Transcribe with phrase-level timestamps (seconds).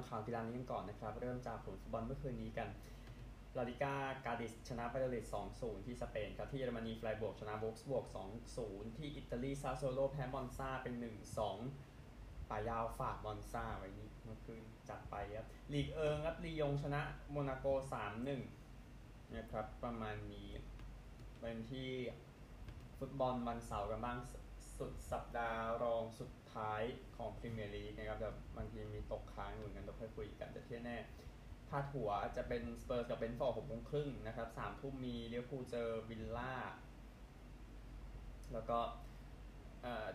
[0.00, 2.68] อนข่าวกีฬานี้กันก่อนนะครับ เริ่มจากผลฟุตบอลเมื่อคืนนี้กัน
[3.56, 3.94] ลาลิก้า
[4.24, 5.24] กาดิสชนะบาเลต
[5.56, 8.04] 2-0 ที่สเปนครับ ที่เยอรมนีไฟบวกชนะบ็กส์บวก
[8.52, 10.94] 2-0 ที่อิตาลีซาโซโลแพ้มอนซาเป็น
[11.72, 17.66] 1-2ป่ายาวฝากมอนซาไว้นี่เมื่อคืนจัดไปครับลีกเอิงครับลียงชนะโมนาโก
[18.50, 20.48] 3-1 นะครับ ประมาณนี้
[21.40, 21.90] เป็นที่
[22.98, 24.18] ฟุตบอลวันเสาร์กันบ้าง
[24.78, 26.82] สุดสัปดาห์รองสุด ท้าย
[27.16, 30.98] ของพรีเมียร์ลีกนะครับแต่บางทีมีตกค้างเหมือนกันต้องค่อยคุยกันแต่ที่แน่
[31.68, 36.54] พาดหัวจะเป็นสเปอร์สกับเบรนท์ฟอร์ดหกโมงครึ่งนะครับสามทุ่มมีลิเวอร์พูลเจอวิลล่า
[38.52, 38.78] แล้วก็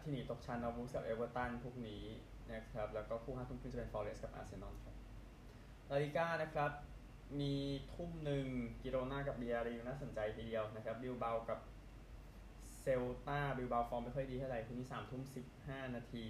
[0.02, 2.04] ที่หนีตกชั้นวูล์ฟส์กับเอเวอร์ตันพวกนี้
[2.54, 4.96] นะครับ แล้วก็คู่ห้าทุ่มครึ่งจะเป็นฟอเรสต์กับอาร์เซนอลครับ
[5.90, 6.72] ลาลิก้านะครับ
[7.40, 7.54] มี
[7.94, 8.46] ทุ่มหนึ่ง
[8.84, 11.60] กิโรนากับบียาร์เรอัลน่าสนใจทีเดียวนะครับบิลเบากับ
[12.88, 16.24] เซลตาบิลเบาฟอร์มไม่ค่อยดีเท่าไหร่คู่นี้สามทุ่มสิบห้านาที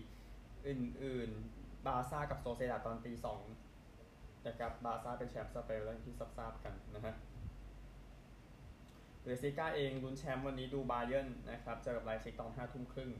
[0.67, 3.41] อื่นๆ บาซ่ากับโซเซดาตอนตีสอง
[4.47, 7.15] นะครับบาซ่าเป็นแชมป์สเปนแล้วที่ทราบกันนะฮะ
[9.23, 13.11] บุนเดสลีกาเองลุ้นแชมป์วันนี้ดูบาเยิร์นนะครับเจอกับไลป์ซิกตอนห้าทุ่มครึ่ง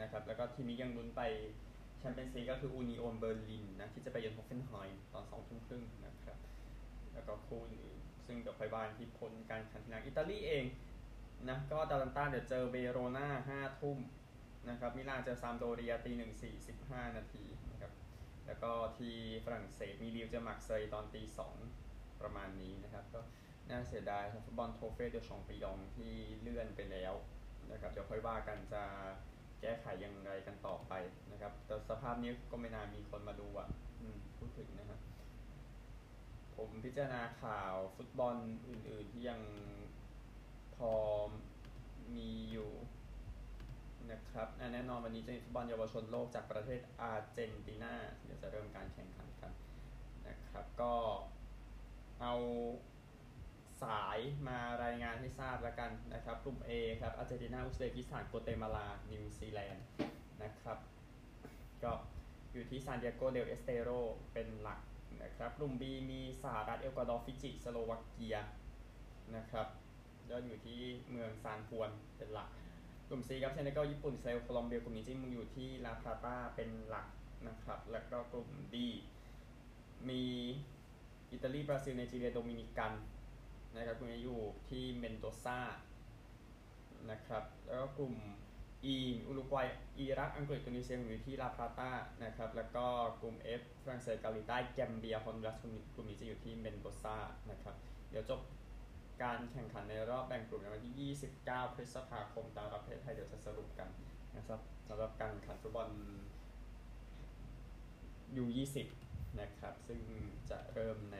[0.00, 1.22] นะครับแล้วก็ทีนี้ยังลุ้นไป
[1.98, 6.38] แชมเปี้ยนซีก็คืออูนิโอนเบอร์ลินนะที่จะไปเยือนฮอฟเฟนไฮม์ตอนสองทุ่มครึ่งนะครับ
[7.14, 10.64] แล้วก็คู่อื่นซึ่งกับไฟบานที่พ้นการแข่งขันอิตาลีเอง
[11.48, 13.98] นะก็ดาลันต้าเดี๋ยวเจอเบโรนาห้าทุ่ม
[14.68, 17.92] นะครับมิลานเจอซามโดเรียตีหนึ่งสี่สิบห้านาทีนะครับ
[18.46, 21.54] แล้วก็ที่ฝรั่งเศสมีลิวเจอมักเซยตอนตีสอง
[22.20, 23.20] ประมาณนี้นะครับ ก็
[23.70, 27.14] น่าเสียดายฟุตบอลโทเฟ่เดชองปีดองที่เลื่อนไปแล้ว
[27.72, 28.82] นะครับเดี๋ยวค่อยว่ากันจะ
[29.60, 30.92] แก้ไขยังไงกันต่อไป
[31.32, 33.68] นะครับ แต่สภาพนี้ก็ไม่นานมีคนมาดูอะ
[34.38, 35.00] พูดถึงนะครับ
[36.56, 38.34] ผมพิจารณาข่าวฟุตบอล
[38.68, 39.40] อื่น ๆ ที่ยัง
[40.76, 40.92] พอ
[42.16, 42.70] มีอยู่
[44.10, 49.52] นะครับแน่นอนวันนี้จะมีฟุตบอลเยาวชนโลกจากประเทศอาร์เจนตินาเดี๋ยวจะเริ่มการแข่งขันกัน
[50.28, 50.94] นะครับก็
[52.20, 52.34] เอา
[53.82, 56.70] สายมารายงานให้ทราบแล้วกันนะครับกลุ่ม A
[57.00, 59.84] ครับอาร์เจนตินาอุซเบกิสถานกัวเตมาลา นิวซีแลนด์
[60.42, 60.78] นะครับ
[61.82, 61.92] ก็
[62.52, 63.90] อยู่ที่ซานดิเอโกเดลเอสเตโร
[64.32, 64.80] เป็นหลัก
[65.22, 68.36] นะครับกลุ่ม B มีสหรัฐเอกวาดอร์ฟิจิสโลวาเกีย
[69.36, 69.66] นะครับ
[70.30, 72.48] ยอดอยู่ที่เมืองซานฮวนเป็นหลัก
[73.08, 77.06] กลุ่ม C ครับเซเนกัลญี่ปุ่นอิสราเอลโคลอมเบียกลุ่มนี้จริงมึงอยู่ที่ลาพลาตาเป็นหลัก
[77.48, 78.76] นะครับ แล้วก็กลุ่ม D
[80.08, 80.22] มี
[81.32, 82.92] อิตาลีบราซิลไนจีเรียโดมินิกัน
[83.76, 84.40] นะครับกลุ่มนี้อยู่
[84.70, 85.58] ที่เมนโดซา
[87.10, 88.14] นะครับ แล้วก็กลุ่ม
[88.94, 88.96] E
[89.26, 89.68] อุรุกวัย
[89.98, 91.90] อิรัก อังกฤษตุนิเซียอยู่ที่ลาพาตา
[92.24, 92.86] นะครับ แล้วก็
[93.20, 95.56] กลุ่ม F ฝรั่งเศสเกาหลีใต้แกมเบียฮอนดูรัส
[95.94, 97.16] กลุ่มนี้จะอยู่ที่เมนโตซา
[97.50, 97.74] นะครับ
[98.10, 98.40] เดี๋ยวจบ
[99.22, 103.88] การแข่งขันในรอบแบ่งกลุ่มในวันที่ 29 พฤษภาคมตามประเภทไทยเดี๋ยวจะสรุปกัน
[104.36, 105.88] นะครับสำหรับการแข่งขันฟุตบอล
[108.36, 108.44] ยู
[108.92, 110.00] 20 นะครับ ซึ่ง
[110.50, 111.18] จะเริ่มใน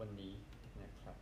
[0.00, 0.34] วันนี้
[0.82, 1.16] นะครับ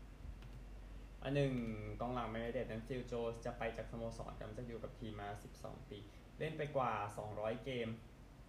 [1.22, 1.52] อันหนึ่ง
[2.00, 3.12] กองหลังแมนยูไนเต็ดนั้นฟิลโจนส์
[3.44, 5.28] จะไปจากสโมสรกำลังจะอยู่กับทีมมา
[5.60, 5.98] 12 ปี
[6.38, 6.92] เล่นไปกว่า
[7.28, 7.88] 200 เกม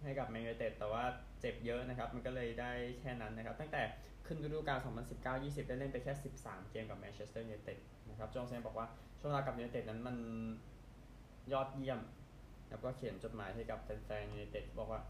[0.02, 1.04] ให้กับแมนยูเต็ดแต่ว่า
[1.40, 3.82] เจ็บเยอะนะครับ มันก็เลยได้แค่นั้นนะครับ ตั้งแต่
[4.32, 4.78] ขึ้นฤดูกาล
[5.24, 8.86] 2019-20 ได้เล่นไปแค่ 13 เกมกับแมนเชสเตอร์ยูไนเต็ดนะครับโจนส์เนี่ยบอกว่า
[9.20, 10.16] ช่วงเวลากับยูไนเต็ดนั้นมัน
[11.52, 12.00] ยอดเยี่ยม
[12.68, 15.00] แล้วก็เขียนจดหมายให้กับแฟนๆยูไนเต็ดบอกว่า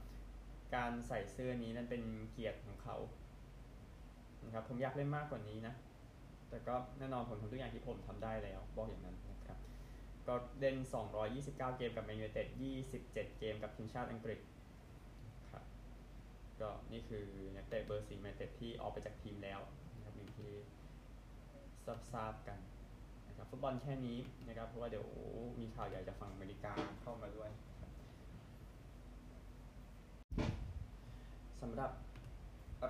[0.74, 2.96] การใส่เสื้อนี้นั้นเป็นเกียรติของเขา
[4.44, 5.74] นะครับผมอยากเล่นมากกว่านี้นะ
[6.48, 9.58] แต่ก็แน่นอนผมทำทุกอย่างที่ผมทำได้แล้ว บอกอย่างนั้นนะครับ
[10.26, 10.76] ก็เล่น
[11.22, 12.46] 229 เกมกับแมนยูไนเต็ด
[12.94, 14.40] 27 เกมกับทีมชาติอังกฤษ
[16.62, 17.26] ก็นี่คือ
[17.56, 19.60] นักเตะเบอร์สี่แมนเต็ดที่ออกไปจากทีมแล้ว
[19.94, 20.52] นะครับอย่างที่
[22.12, 22.58] ทราบกัน
[23.28, 25.06] นะครับฟุตบอลแค่นี้นะครับเพราะว่าเดี๋ยว
[25.60, 26.72] มีข่าวใหญ่จะฟังอเมริกา
[27.02, 27.50] เข้ามาด้วย
[31.62, 31.90] สำหรับ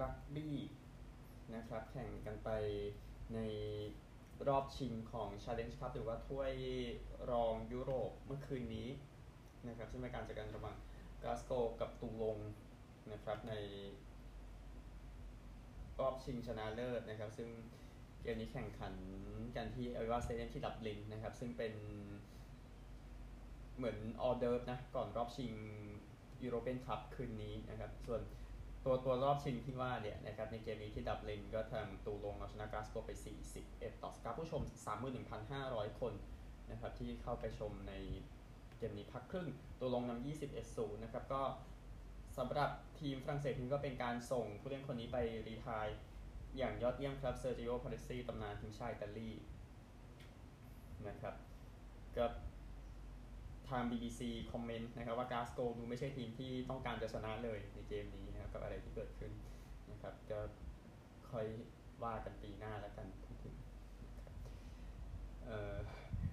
[0.03, 0.57] รักบี้
[1.55, 2.51] นะครับแข่งกันไป
[3.35, 3.39] ใน
[4.49, 6.53] รอบชิงของ Challenge Cup หรือว่าถ้วย
[7.31, 8.89] รองยุโรปเมื่อคืนนี้
[9.69, 10.77] นะครับซึ่งเป็นการจัดการระหว่าง
[11.23, 12.39] กาสโกกับตูลง
[13.13, 13.55] นะครับใน
[15.99, 17.49] รอบชิงชนะเลิศนะครับ ซึ่ง
[18.23, 18.95] เกมนี้แข่งขัน
[19.57, 21.73] กันที่เอวิวาสเตเดียมที่ดับลินนะครับ ซึ่งเป็น
[23.77, 25.53] เหมือนออเดิร์ฟนะ ก่อนรอบชิง
[26.43, 28.23] ยูโรเปียนคัพคืนนี้นะครับ ส่วน
[28.85, 33.11] ตัวตัวรอบชิงที่ว่าเนี่ยนะครับในเกมนี้ที่ดับลินก็ทางตูลงเอาชนะกลาสโกว์ไป
[33.57, 34.63] 41 ต่อ9ผู้ชม
[35.31, 36.13] 31,500 คน
[36.71, 37.95] นะครับที่เข้าไปชมใน
[38.79, 39.49] เกมนี้พักครึ่ง
[39.81, 41.43] ตูลงนำ21 0นะครับก็
[42.39, 45.87] สำหรับทีมฝรั่งเศสทีมก็เป็นการส่งผู้เล่นคนนี้ไป retire
[46.59, 49.31] อย่างยอดเยี่ยมครับเซอร์จิโอพาริสเซตำนานทีมชาติอิตาลี
[51.09, 51.35] นะครับ
[52.19, 52.33] กับ
[53.71, 54.21] ทาง BBC
[54.53, 59.33] คอมเมนต์นะครับว่ากาสโกดูไม่ใช่ทีมที่ต้องการจะชนะเลยในเกมนี้นะครับกับอะไรที่เกิดขึ้น
[59.91, 60.39] นะครับก็
[61.31, 61.47] ค่อย
[62.05, 63.55] ว่ากันปีหน้าแล้วกันพูดถึง
[65.45, 65.75] เออ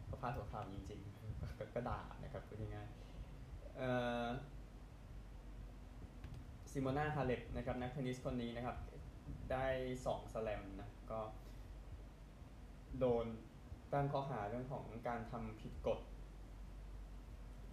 [0.09, 3.81] ก็พลาดหัวข่าวจริงๆ ก็ด่านะครับพูดง่ายๆเอ
[4.25, 4.27] อ
[6.79, 8.77] ซิโมนาฮาเล็บนะครับนักเทนนิสคนนี้นะครับ
[9.51, 9.65] ได้
[10.05, 11.19] สองสแลมนะก็
[12.99, 13.25] โดน
[13.93, 15.99] ตั้งข้อหาเรื่องของการทำผิดกฎ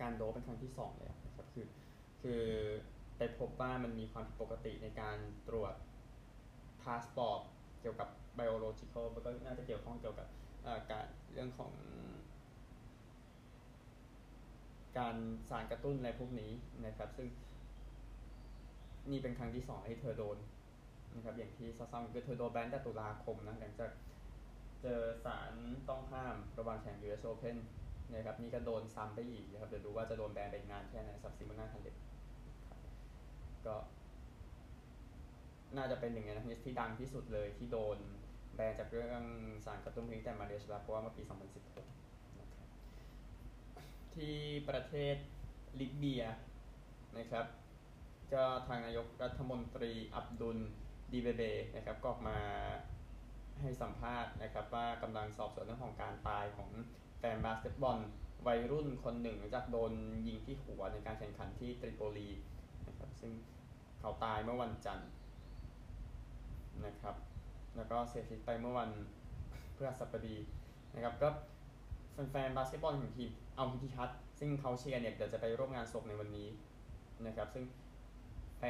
[0.00, 1.66] การโดเป็นครั้งที่สองแล้วนะครับคือ
[2.22, 2.42] คือ
[3.16, 5.16] ไปพบว่ามันมีความผิดปกติในการ
[5.48, 5.74] ตรวจ
[6.82, 7.40] พาสปอร์ต
[7.80, 8.08] เกี่ยวกับ
[8.38, 10.28] biological มันก็น่าจะเกี่ยวข้องเกี่ยวกับ
[10.90, 11.72] การเรื่องของ
[14.98, 15.16] การ
[15.48, 16.52] สารกระตุ้นอะไรพวกนี้
[16.86, 17.28] นะครับ ซึ่ง
[19.10, 20.38] นี่เป็นครั้งที่สองที่เธอโดน
[21.14, 23.90] นะครับอย่างที่ซ้ำๆคือเธอโดนแบนแต่ตุลาคมนะหลังจาก
[24.82, 25.52] เจอสาร
[25.88, 27.56] ต้องห้ามระหว่างแข่ง US Open
[28.12, 31.96] นะครับนี่ก็โดนซ้ำไปอีกนะครับเดี๋ยวดูว่าจะโดนแบนไปนานแค่ไหนสับซิมอน่าคันเด็ก
[33.66, 33.76] ก็
[35.76, 37.98] น่าจะเป็นหนึ่งในนักเทนนิสที่ดังที่สุดเลยที่โดน
[38.54, 39.22] แบนจากเรื่อง
[39.64, 41.22] สารกระตุ้นพียงแต่มาเลเซียเพราะว่าเมื่อปี
[41.60, 42.66] 2016นะครับ
[44.14, 44.36] ที่
[44.68, 45.16] ประเทศ
[45.80, 46.24] ลิเบีย
[47.18, 47.46] นะครับ
[48.34, 50.58] ก็ทางนายกรัฐมนตรีอับดุล
[51.12, 51.42] ดีเบเบ
[51.76, 52.38] นะครับก็ออกมา
[53.60, 56.70] ให้สัมภาษณ์นะครับว่ากำลังสอบสวนเรื่องของการตายของ
[57.19, 57.98] แฟนบาสเกตบอล
[58.46, 59.92] วัยรุ่นคนหนึ่งจากโดน
[60.26, 62.28] ยิงที่หัวในการแข่งขันที่ตริโปลี
[62.88, 63.32] นะครับซึ่ง
[64.00, 65.10] เขาตายเมื่อวันจันทร์
[66.87, 67.16] นะครับ
[67.76, 68.90] แล้วก็เสียชีวิตไปเมื่อวัน
[69.75, 70.37] พฤหัสบดี
[70.94, 71.28] นะครับก็
[72.30, 74.08] แฟนบาสเกตบอลของทีมเอาพิธีทัศ
[74.38, 76.48] ซึ่งเขาเชียร์เนี่ยเดี๋ยวจะไปร่วมงานศพในวันนี้
[77.26, 77.64] นะครับซึ่ง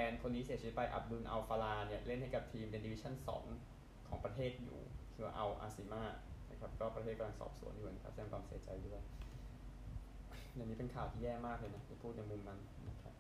[0.09, 3.15] นคนนี้เสียชีวิตไปอับดุลอัลฟาลาเนี่ยเล่นให้กับทีมในดิวิชั่น
[3.61, 4.79] 2 ของประเทศอยู่
[5.15, 6.05] คือเอัลอาซิมา
[6.51, 9.01] นะครับก็ประเทศกำลังสอบสวนอยู่นะครับแสดงความเสียใจด้วย
[10.57, 13.13] อันนี้เป็นข่าวที่แย่มากเลยนะที่พูดในมุมนั้นนะครับ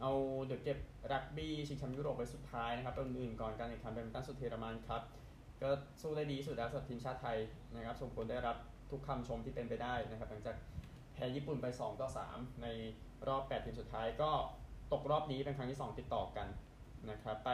[0.00, 0.12] เอา
[0.44, 0.78] เดี๋ยวเก็บ
[1.12, 5.02] รักบี้ชิงแชมป์ยุโรปไปสุดท้ายนะครับเป็นอื่นก่อนการแข่งขันเป็นตันสุดเทรมานครับ
[5.62, 5.68] ก็
[6.00, 7.38] สู้ได้ดีสุดแล้วสำหรับทีมชาติไทย
[7.74, 8.56] นะครับสมควรได้รับ
[8.90, 10.56] ทุกคำชมที่เป็นไปได้นะครับหลังจาก
[11.12, 12.66] แพ้ญี่ปุ่นไป 2 ต่อ 3 ใน
[13.28, 14.30] รอบ 8 ทีมสุดท้ายก็
[14.92, 16.48] ตกรอบนี้เป็นครั้งที่ 2 ติดต่อกัน
[17.10, 17.50] นะครับไป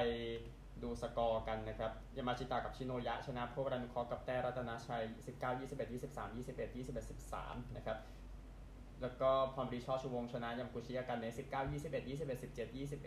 [0.82, 7.98] ดูสกอร์กันนะครับยามาชิตากับชิโนยะ ชนะพวกรันคอกับแต่รัตนาชัย 19 21 23 21 21 13นะครับ
[9.02, 13.02] แล้วก็พรบรีชอชูวงชนะยามกุชิยากันใน 19 21 21 17 21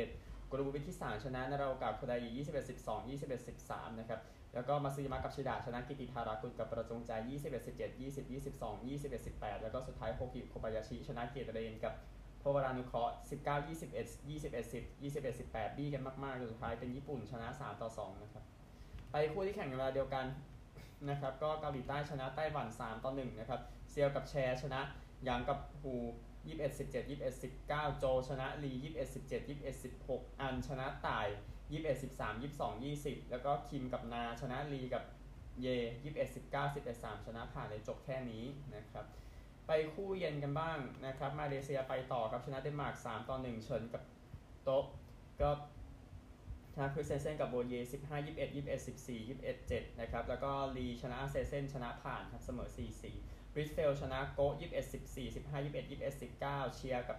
[0.00, 4.20] 11กรุวิทิสารชนะนาราโอกาโคดาย21 12 21 13นะครับ
[4.54, 11.94] แล้วก็มาซีมากับชิดาชนะกิติธารากุลกับประจงใจ 21 17 20 22 21 18 แล้วก็สุดท้ายโคกิโคบายาชิชนะเกียรติเรนกับ
[12.42, 18.44] พวารานุเคราะห์19 21 21 10 21 18 บี้กันมากๆสุดท้ายเป็นญี่ปุ่นชนะ 3 ต่อ 2 นะครับ
[19.12, 20.26] ไปคู่ที่แข่งในเวลาเดียวกัน
[21.08, 23.60] นะครับ ก็เกาหลีใต้ชนะไต้หวัน 3 ต่อ 1 นะครับ
[23.90, 24.80] เซียวกับแชร์ชนะ
[25.24, 25.94] หยางกับฮู
[26.46, 31.26] 21 17 21 19 โจชนะลี21 17 21 16 อันชนะต่าย
[31.70, 35.04] 21 13 22 20 แล้วก็คิมกับนาชนะลีกับ
[35.60, 35.66] เย
[36.02, 39.06] 21 19 11 3 ชนะผ่านเลยจบแค่นี้นะครับ
[39.66, 44.02] ไปคู่เย็นกันบ้างนะครับ มาเลเซียไปต่อครับชนะเดนมาร์ก3ต่อ1เฉินกับ
[44.64, 44.84] โต๊ะ
[45.40, 45.50] ก็
[46.74, 57.18] ชนะคริสเซนเซนกับโบเย่15 21 21 14 21 7นะครับ แล้วก็ลีชนะเซเซนชนะผ่านครับเสมอ 4 4บริสเฟลชนะโก21 14 15 21 21 19 เชียร์กับ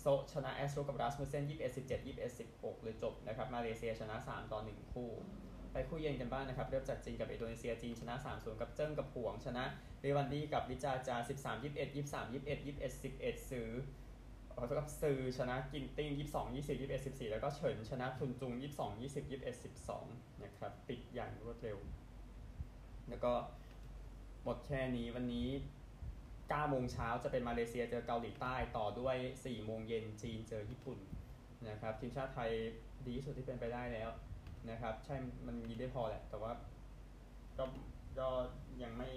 [0.00, 5.10] โซชนะแอสทรุปกับรัสมุเซน21 17 21 16เลยจบนะครับ มาเลเซียชนะ 3 ต่อ 1 คู่
[5.72, 9.64] ไปคู่เย็นกันบ้างนะครับ เริ่มจากจีนกับอินโดนีเซียจีนชนะ 3-0 กับเจิ้งกับผวงชนะ
[10.00, 13.70] เรวันดี้กับวิจายา 13 21 23 21 21 11ซื้อ
[14.54, 19.62] เท่ากับซือชนะกินติ้ง 22 20 21 14 แล้วก็เฉินชนะทุนจุง 22 20 21
[19.98, 21.78] 12 นะครับปิดอย่างรวดเร็ว
[23.08, 23.32] แล้วก็
[24.44, 25.48] หมดแค่นี้วันนี้
[26.10, 30.98] 9โมงเช้าจะเป็นมาเลเซียเจอเกาหลีใต้ต่อด้วย 4 โมงเย็นจีนเจอญี่ปุ่น
[31.68, 32.50] นะครับทีมชาติไทย
[33.06, 34.10] ดีที่สุดที่เป็นไปได้แล้ว
[34.68, 36.52] นะครับ ใช่มันมีได้พอแหละ แต่ว่า
[37.58, 37.64] ก็
[38.18, 38.28] ก็
[38.82, 39.10] ยังไม่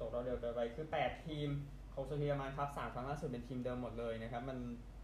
[0.00, 1.48] ตกเราเร็วไปคือ 8 ทีม
[1.94, 4.58] ของซูเดียร์มานคัพสามครั้งล่าสุดเป็นทีมเดิมหมดเลยนะครับ มัน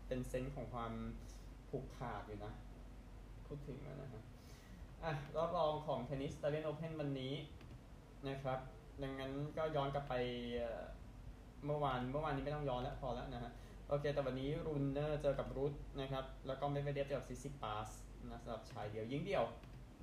[0.09, 0.93] เป็น sense ของความ
[1.69, 2.53] ผูกขาดอยู่นะ
[3.47, 4.23] พูดถึงนะฮะ
[5.03, 7.35] อะรอบรองของเทนนิสอิตาเลียนโอเพนวันนี้
[8.29, 8.59] นะครับ
[9.03, 10.15] ดังนั้นก็ย้อนกลับไป
[11.65, 13.53] เมื่อวานเมื่อวานนี้ไม่ต้องย้อนแล้วพอแล้วนะฮะ
[13.89, 17.89] โอเค แต่วันนี้รุนเนอร์เจอกับรูดนะครับ แล้วก็ไม่ไปเดียบเจอกับซิซิปาส
[18.31, 19.45] นะสำหรับชายเดียวยิงเดียว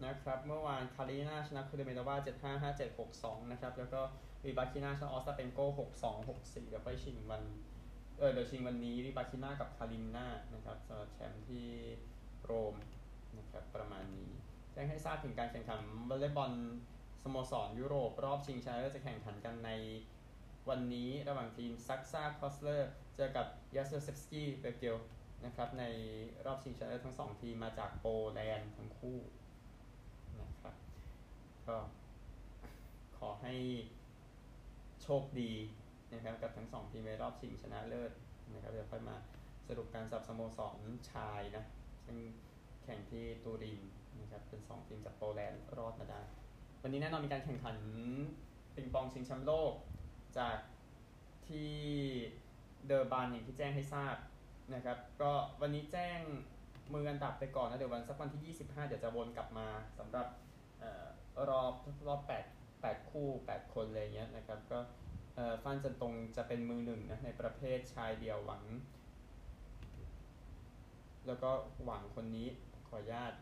[0.06, 4.02] นะครับเมื่อวานคาลินิน่าชนะคูเดอร์เมโตวา7 5 5 7 6 2นะครับแล้วก็
[4.46, 7.44] รีบาคิน่าชนะออสตาเปนโก้6 2 6 4เดี๋ยวไปชิงวัน
[8.18, 11.68] เออเดี๋ยวชิงวันนี้รีบาคิน่ากับคาลินิน่านะครับสำหรับแชมป์ที่
[12.44, 12.76] โรม
[13.38, 14.32] นะครับประมาณนี้
[14.74, 16.52] แจ้งให้ทราบถึงการแข่งขันวอลเลย์บอล
[17.24, 19.70] สโมสรยุโรป รอบชิงชนะเลิศจะแข่งขันกันใน
[20.70, 24.96] วันนี้ระหว่างทีมซักซ่าคอสเลอร์เจอกับยาสเซมสกี้เวเกล
[25.46, 25.84] นะครับใน
[26.46, 29.18] รอบชิงชนะเลิศทั้งสองทีมมาจากโปแลนด์ทั้งคู่
[30.42, 30.76] นะครับ
[31.68, 31.78] ก็
[33.18, 33.56] ขอให้
[35.04, 35.52] โชคดี
[36.14, 38.12] นะครับกับทั้งสองทีมในรอบชิงชนะเลิศ
[38.54, 39.16] นะครับเดี๋ยวค่อยมา
[39.68, 40.80] สรุปการสับสโมสร
[41.12, 41.64] ชายนะ
[42.06, 42.18] ซึ่ง
[42.84, 43.80] แข่งที่ตูริน
[44.22, 46.22] นะครับเป็น 2 ทีมจากโปแลนด์รอดมาได้
[46.82, 47.78] วันนี้แน่นอนมีการแข่งขัน
[48.76, 49.74] ปิงปองชิงแชมป์โลก
[50.38, 50.58] จาก
[51.48, 51.72] ที่
[52.88, 54.16] เดอร์บานอย่างที่แจ้งให้ทราบ
[54.76, 56.20] นะครับ ก็วันนี้แจ้ง
[56.94, 59.68] มืออันดับไปก่อนนะ เดี๋ยววันสักวันที่ 25 เดี๋ยวจะวนกลับมา
[60.00, 60.28] สำหรับ
[60.82, 61.06] ออ
[61.50, 61.74] รอบ
[62.08, 64.80] รอบ8 8 คู่ 8 คนเลยเงี้ยนะครับ ก็
[65.64, 68.64] ฟานจันตรงจะเป็นมือหนึ่งนะในประเภทชายเดียวหวัง
[71.28, 71.52] แล้วก็
[71.86, 72.48] หวังคนนี้
[72.88, 73.34] ขออนุญาต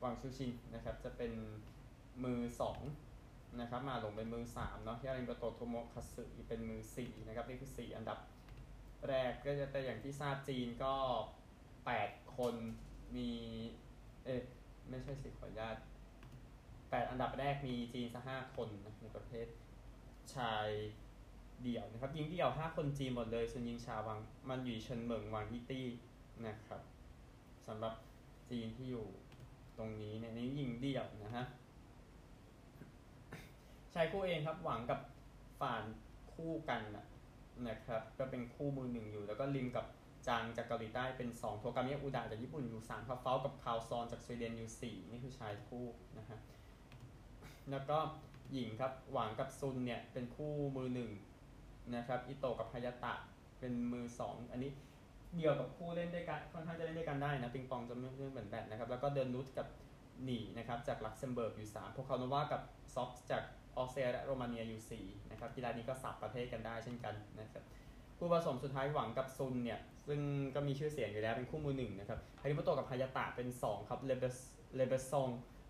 [0.00, 1.32] หวังชูชินนะครับ จะเป็น
[2.24, 2.40] มือ
[2.98, 8.18] 2นะครับ มาลงเป็นมือ3เนาะที่อารินโกโตโทโมคัสึเป็นมือ4นะครับ นี่คือ4อันดับ
[9.08, 10.94] แรกก็จะแต่อย่างที่ทราบจีนก็
[11.64, 12.54] 8 คน
[13.16, 13.30] มี
[14.24, 14.42] เอ๊ะ
[14.88, 15.76] ไม่ใช่สิขออนุญาต
[16.42, 19.46] 8อันดับแรกมีจีนสักห้าคนนะในประเภท
[20.34, 20.68] ชาย
[21.62, 25.86] เดี่ยวนะครับยิงเดี่ยว5คนจีนหมดเลย ส่วนยิงชาวังมันอยู่เชินเหมิงวังฮิตี้
[26.46, 26.82] นะครับ
[27.66, 27.94] สำหรับ
[28.50, 29.06] จีนที่อยู่
[29.78, 31.44] ตรงนี้เนี่ยนี้ยิงเดี่ยวนะฮะ
[33.94, 35.00] ชายคู่เองครับหวังกับ
[35.60, 35.84] ฝ่าน
[36.32, 37.04] คู่กันนะ
[37.68, 39.86] นะครับก็เป็นคู่มือหนึ่งอยู่ แล้วก็ลิมกับ
[40.28, 44.70] จางจากเกาหลีใต้เป็น 2 โทกามิอุดาจากญี่ปุ่นอยู่3คาเฟลกับคาวซอนจากสวีเดนอยู่
[45.02, 45.86] 4นี่คือชายคู่
[46.18, 46.38] นะฮะ
[47.70, 47.98] แล้วก็
[48.52, 51.10] หญิงครับหวังกับซุนเนี่ยเป็นคู่มือหนึ่ง
[51.96, 53.14] นะครับอิโตกับฮายาตะ
[53.60, 54.70] เป็นมือ 2 อันนี้
[55.36, 59.66] เดี่ยวกับคู่เล่นด้วยกันค่อนข้างจะเล่นด้วยกันได้นะปิงปองจะไม่เหมือนแบบนะครับแล้วก็เดอนุตกับ
[60.24, 62.62] หนีนะครับจากลักเซมเบิร์กอยู่3โพลคาโนวากับ
[62.94, 63.42] ซ็อกส์จาก
[63.78, 67.64] ออสเตรียและโรมาเนียอยู่4นะครับกีฬานี้ก็สลับประเภทกันได้เช่นกันนะครับ
[68.18, 70.20] คู่ผสมสุดท้ายหวังกับซุนเนี่ยซึ่ง
[70.54, 74.36] ก็มีชื่อเสียงอยู่แล้วเป็นคู่มือหนึ่งนะครับฮาริโมโตกับฮายาตะเป็น 2 ครับเลเบส
[74.76, 75.28] เลเบซอง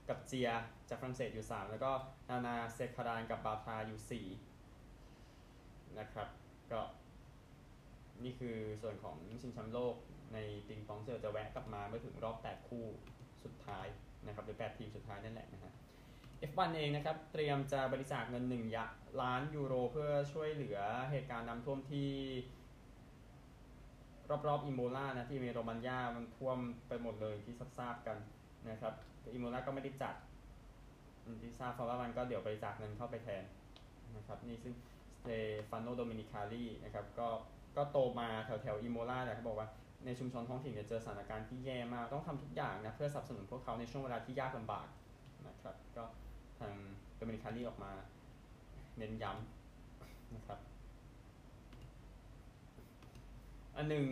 [0.09, 0.51] กับเจีย
[0.89, 1.91] จากฝรั่งเศสอยู่ 3 แล้วก็
[2.29, 6.29] นานาเซคารานกับบาทาอยู่4นะครับ
[6.73, 6.81] ก็
[8.25, 9.95] นี่คือส่วนของชิงแชมป์โลก
[10.33, 12.85] ในปิงปองเจอจะแวะกลับมาเมื่อถึงรอบ 8 คู่
[13.45, 13.87] สุดท้าย
[14.27, 15.73] นะครับหรือ 8 ทีมสุดท้ายนั่นแหละนะฮะ
[16.50, 18.45] F1 เองนะครับเตรียมจะบริจาคเงิน
[18.83, 20.78] 1ล้านยูโร เพื่อช่วยเหลือ
[21.11, 22.11] เหตุการณ์น้ำท่วมที่
[24.49, 28.19] รอบๆอิโมลานะที่เอมิเลียโรมัญญามันท่วมไปหมดเลยที่ทราบกัน
[28.71, 28.93] นะครับ
[29.35, 30.14] อิโมลาก็ไม่ได้จัด
[31.43, 33.45] ที่ทราบเพราะว่ามันก็เดี๋ยวบริจาคเงินเข้าไปแทน
[34.16, 34.75] นะครับนี่ซึ่ง
[35.21, 35.31] สเต
[35.69, 37.28] ฟานโนโดมินิคาลีนะครับก็
[37.76, 39.69] ก็โตมาแถวแถวอิโมลาแหละเขาบอกว่า
[40.05, 44.87] ในชุมชนท้องถิ่นเนี่ยเจอสถานการณ์ที่แย่มากต้องทำทุกอย่างนะเพื่อสนับสนุนพวกเขาในช่วงเวลาที่ยากลำบาก
[45.49, 46.05] นะครับก็
[46.59, 46.75] ทาง
[47.17, 47.93] โดมินิคาลีออกมา
[48.99, 50.59] เน้นย้ำนะครับ
[53.77, 54.07] อันหนึ่ง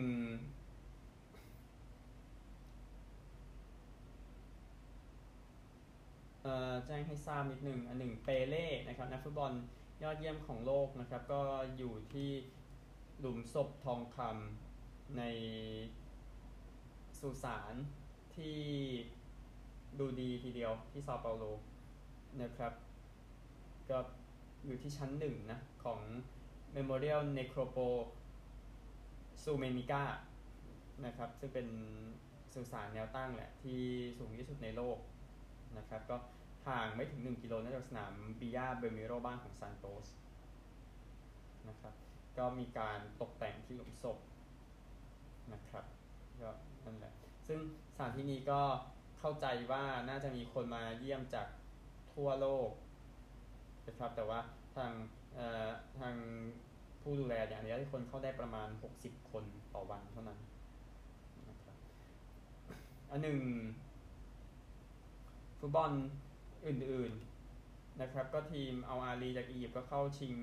[6.85, 9.51] แจ้งให้ทราบนิดหนึ่งอันหนึ่งเปเล่นะครับนักฟุตบอล
[10.03, 11.41] ยอดเยี่ยมของโลกนะครับ ก็
[11.77, 12.29] อยู่ที่
[13.19, 15.23] หลุมศพทองคำใน
[17.19, 17.73] สุสาน
[18.35, 18.59] ที่
[19.99, 21.43] ดูดีทีเดียวที่ซาเปาโล
[22.43, 22.73] นะครับ
[23.89, 23.97] ก็
[24.65, 25.99] อยู่ที่ชั้นหนึ่งนะ ของ
[26.75, 27.87] Memorial Necropo
[29.43, 30.03] s u m e n i c a
[31.05, 31.67] นะครับ ซึ่งเป็น
[32.53, 33.79] สุสานแนวตั้งแหละ ที่
[34.17, 34.97] สูงที่สุดในโลก
[35.77, 36.17] นะครับ ก็
[36.67, 40.07] ห่างไม่ถึง 1 กิโลจากสนามบิยาเบอร์มิโรบ้านของซานโตส
[41.69, 41.93] นะครับ
[42.37, 44.17] ก็มีการตกแต่งที่หลุมศพ
[45.53, 45.85] นะครับ
[46.41, 46.49] ก็
[46.85, 47.13] นั่นแหละ
[47.47, 47.59] ซึ่ง
[47.93, 48.61] สถานที่นี้ก็
[49.19, 51.47] เข้าใจว่าน่าจะมีคนมาเยี่ยมจาก
[52.15, 52.69] ทั่วโลก
[53.87, 54.39] นะครับแต่ว่า
[54.75, 54.91] ทาง
[55.99, 56.15] ทาง
[57.01, 58.67] ผู้ดูแลอย่างนี้ที่คนเข้าได้ประมาณ
[58.99, 59.43] 60 คน
[59.73, 60.39] ต่อวันเท่านั้น
[61.49, 61.75] นะครับ
[63.09, 63.39] อันหนึ่ง
[65.59, 65.91] ฟุตบอล
[66.67, 70.33] อื่นๆนะครับก็ทีมอัลอาห์ลีจากอียิปต์ก็เข้าชิง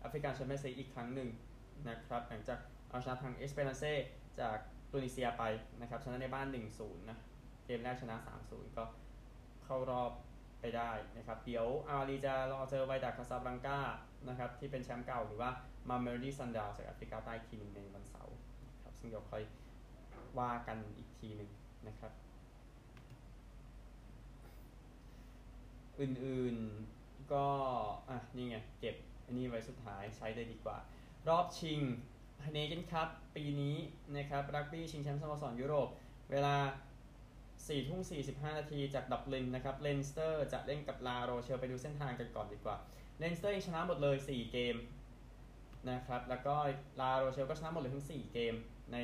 [0.00, 1.28] แอฟริกันแชมเปี้ยนส์อีกครั้งหนึ่ง
[1.88, 2.58] นะครับหลังจาก
[2.90, 3.84] เอาชนะทางเอสเปรันเซ
[4.40, 4.58] จาก
[4.90, 5.44] ตุนิเซียไป
[5.80, 6.46] นะครับชนะในบ้าน
[6.78, 7.18] 1-0 นะ
[7.64, 8.16] เกมแรกชนะ
[8.46, 8.84] 3-0 ก็
[9.64, 10.12] เข้ารอบ
[10.60, 13.80] ไปได้นะครับเดี๋ยวอาห์ลีจะรอเจอวีดัดคาซาบลังกา
[14.28, 15.50] นะครับที่เป็นแชมป์เก่าหรือว่า
[15.88, 18.34] มาเมโลดี้ซันดาวน์สจากแอฟริกาใต้ทีนึงในวันเสาร์
[18.82, 19.42] ครับซึ่งเดี๋ยวค่อย
[20.38, 21.50] ว่ากันอีกทีหนึ่ง
[21.88, 22.12] นะครับ
[26.00, 27.46] อื่นๆก็
[28.08, 28.96] อะนี่ไงเก็บ
[29.26, 30.78] อันนี้ไว้สุดท้ายใช้เลยดีกว่า
[31.28, 31.80] รอบชิง
[32.52, 33.76] ไฮเนเก้นคัพปีนี้
[34.16, 35.88] นะครับรักบี้ชิงแชมป์สโมสรยุโรป
[36.30, 36.54] เวลา
[37.66, 38.00] 4ทุ่ม
[38.30, 42.76] 45นาทีจากดับลินนะครับเลนสเตอร์จะเล่นกับลาโรเชลไปดูเส้นทางกันก่อนดีกว่า
[43.18, 44.76] เลนสเตอร์เองชนะหมดเลย 4 เกม
[45.90, 46.56] นะครับแล้วก็
[47.00, 48.54] ลาโรเชลก็ชนะหมดเลยทั้ง 4 เกม
[48.92, 48.96] ใน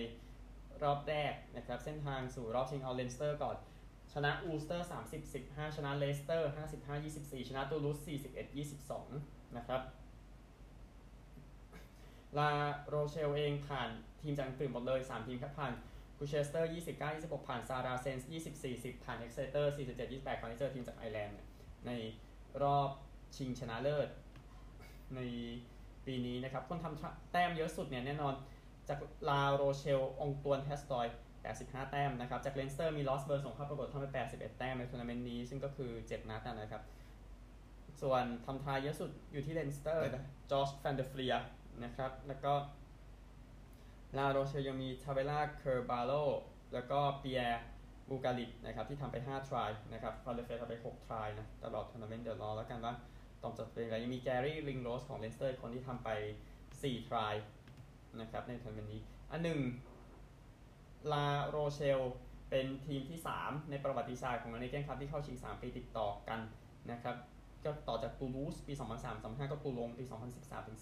[0.83, 3.57] รอบแรกนะครับเส้นทางสู่รอบชิงเอาเลนสเตอร์ก่อน
[4.13, 4.89] ชนะอัลสเตอร์
[5.31, 8.57] 30 15 ชนะเลสเตอร์55 24 ชนะตูลูส41
[8.99, 9.83] 22 นะครับ
[12.39, 12.53] ลา
[12.89, 13.89] โรเชลเองผ่าน
[14.21, 15.73] ทีมจากอังกฤษหมดเลย 3 ทีมครับผ่าน
[16.18, 21.38] กูเชสเตอร์ 29 26 ผ่านซาราเซนส์20 40ผ่านเอ็กเซเตอร์ 47 28คราวนี้เจอทีมจากไอร์แลนด์
[21.87, 21.90] ใน
[22.62, 22.90] รอบ
[23.37, 24.09] ชิงชนะเลิศ
[25.14, 25.21] ใน
[26.06, 28.35] ปีนี้นะครับ คนทำแต้มเยอะสุดเนี่ยแน่นอน
[28.88, 31.06] จากลาโรเชล อองตวนอัสตอย
[31.49, 36.83] 85 แต้มนะครับ จากเลนสเตอร์มีรอสเบิร์นส่งเข้าประกวดทำไป 81 แต้มในทัวร์นาเมนต์นี้ ซึ่งก็คือ 7 นัดนะครับ
[38.02, 40.04] ส่วนทำ try เยอะสุดอยู่ที่เลนสเตอร์
[40.50, 41.35] จอชแวนเดอร์ฟลีย์
[41.85, 42.52] นะครับ แล้วก็
[44.18, 46.12] ลาโรเชลยังมีทาเวร่าเคอร์บาร์โลว์
[46.73, 47.61] แล้วก็ปิแอร์
[48.09, 52.94] บูร์การิตนะครับที่ทำไป 5 try นะครับฟาเลเฟทำไป 6 try นะตลอดทัวร์นาเมนต์เดี๋ยวรอแล้วกันว่า
[53.42, 56.09] ตอมจะเป็นอะไรยังมีแกรี่ริงโรสของเลนสเตอร์คนที่ทำไป
[56.62, 57.35] 4 try
[58.21, 59.61] นะครับในทัวร์นาเมนต์นี้ อันหนึ่ง
[61.12, 62.00] ลาโรเชล
[62.50, 66.40] เป็นทีมที่ 3 ในประวัติศาสตร์ของไฮเนเก้นคัพที่เข้าชิง 3 ปีติดต่อกัน
[66.90, 67.16] นะครับ
[67.64, 70.04] ก็ต่อจากตูลูสปี 2003 2005 ก็ตูลงปี
[70.37, 70.78] 2013 ถึง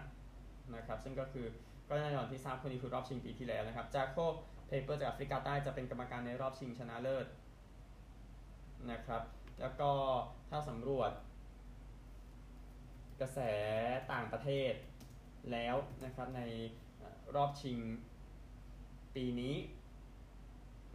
[0.00, 1.46] 15 นะครับ ซึ่งก็คือ
[1.88, 4.16] ก็แน่นอนที่ทราบคนนี้คือรอบชิงปีที่แล้วนะครับจาโค
[4.66, 7.26] เพย์เปอร์จากแอฟริกาใต้จะเป็นกรรมการในรอบชิงชนะเลิศ
[8.90, 9.22] นะครับ
[9.60, 9.90] แล้วก็
[10.50, 11.10] ถ้าสำรวจ
[13.20, 13.40] กระแส
[14.12, 14.72] ต่างประเทศ
[15.52, 16.42] แล้วนะครับใน
[17.36, 17.78] รอบชิง
[19.14, 19.56] ปีนี้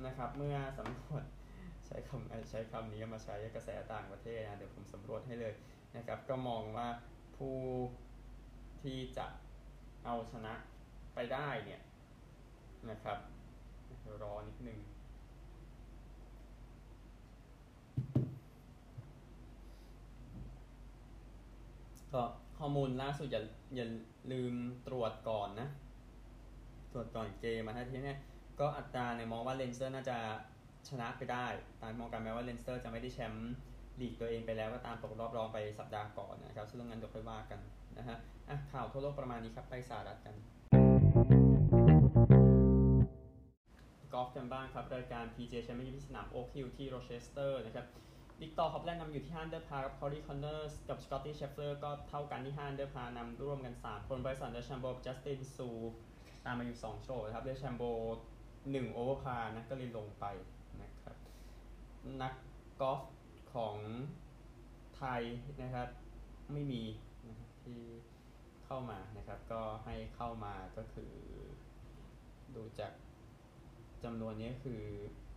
[0.06, 1.24] นะครับเมื่อสำรวจ
[1.88, 5.54] ใช้คำใช้คำนี้มาใช้กระแสต่างประเทศนะเดี๋ยวผมสำรวจให้เลย
[5.96, 6.88] นะครับ ก็มองว่า
[7.38, 7.58] ผู้
[8.82, 9.28] ที่จะ
[10.06, 10.54] เอาชนะ
[11.22, 11.82] ไปได้เนี่ย
[12.90, 13.18] นะครับ
[14.24, 14.80] รอนิดนึง
[22.14, 22.24] ก็
[22.58, 23.44] ข้อมูลล่าสุดอย่า
[23.76, 23.88] อย่า
[24.32, 24.54] ลืม
[24.88, 25.70] ตรวจก่อนนะ
[26.92, 28.16] ตรวจก่อนเกมมาถ้าทีนี้
[28.60, 30.18] ก็อัตราเนี่ยมองว่าเลนสเตอร์น่าจะ
[30.90, 31.46] ชนะไปได้
[31.82, 33.54] ตามมองกันแม้ว่าเลนสเตอร์จะไม่ได้แชมป์
[34.00, 37.60] ลีกตัวเองไปแล้วก็ตามตกรอบรองไปสัปดาห์ก่อนนะครับซึ่งงั้นเดี๋ยวค่อยว่ากัน
[37.98, 38.18] นะฮะ
[38.50, 40.38] อะข่าวทั่วโลกประมาณนี้ครับไปสหรัฐกัน
[44.14, 47.86] กอล์ฟกันบ้างครับ รายการ PGA แชมเปี้ยนชิพที่สนามโอ๊คฮิลที่โรเชสเตอร์นะครับ
[48.42, 55.70] วิกตอร์ฮอปแลนด์นำอยู่ที่5อันเดอร์พาร์กับคอรีคอนเนอร์สกับสกอตตี้เชฟเฟอร์ก็เท่ากันที่5อันเดอร์พาร์นำร่วมกัน 3 คนไบรสันเดอร์แชมโบจัสตินซูห์
[56.46, 57.84] ตามมาอยู่ 2 ช็อตนะครับเดอร์แชมโบ
[58.40, 60.26] 1โอเวอร์พาร์นะก็เลยลงไป
[60.82, 61.16] นะครับ
[62.22, 62.34] นัก
[62.82, 63.02] กอล์ฟ
[63.54, 63.78] ของ
[64.98, 65.22] ไทย
[65.62, 65.90] นะครับ
[66.54, 66.84] ไม่มี
[67.28, 67.82] นะครับที่
[68.66, 71.14] เข้ามานะครับ ก็ให้เข้ามาก็คือ
[72.56, 72.92] ดูจาก
[74.04, 74.82] จำนวนนี้คือ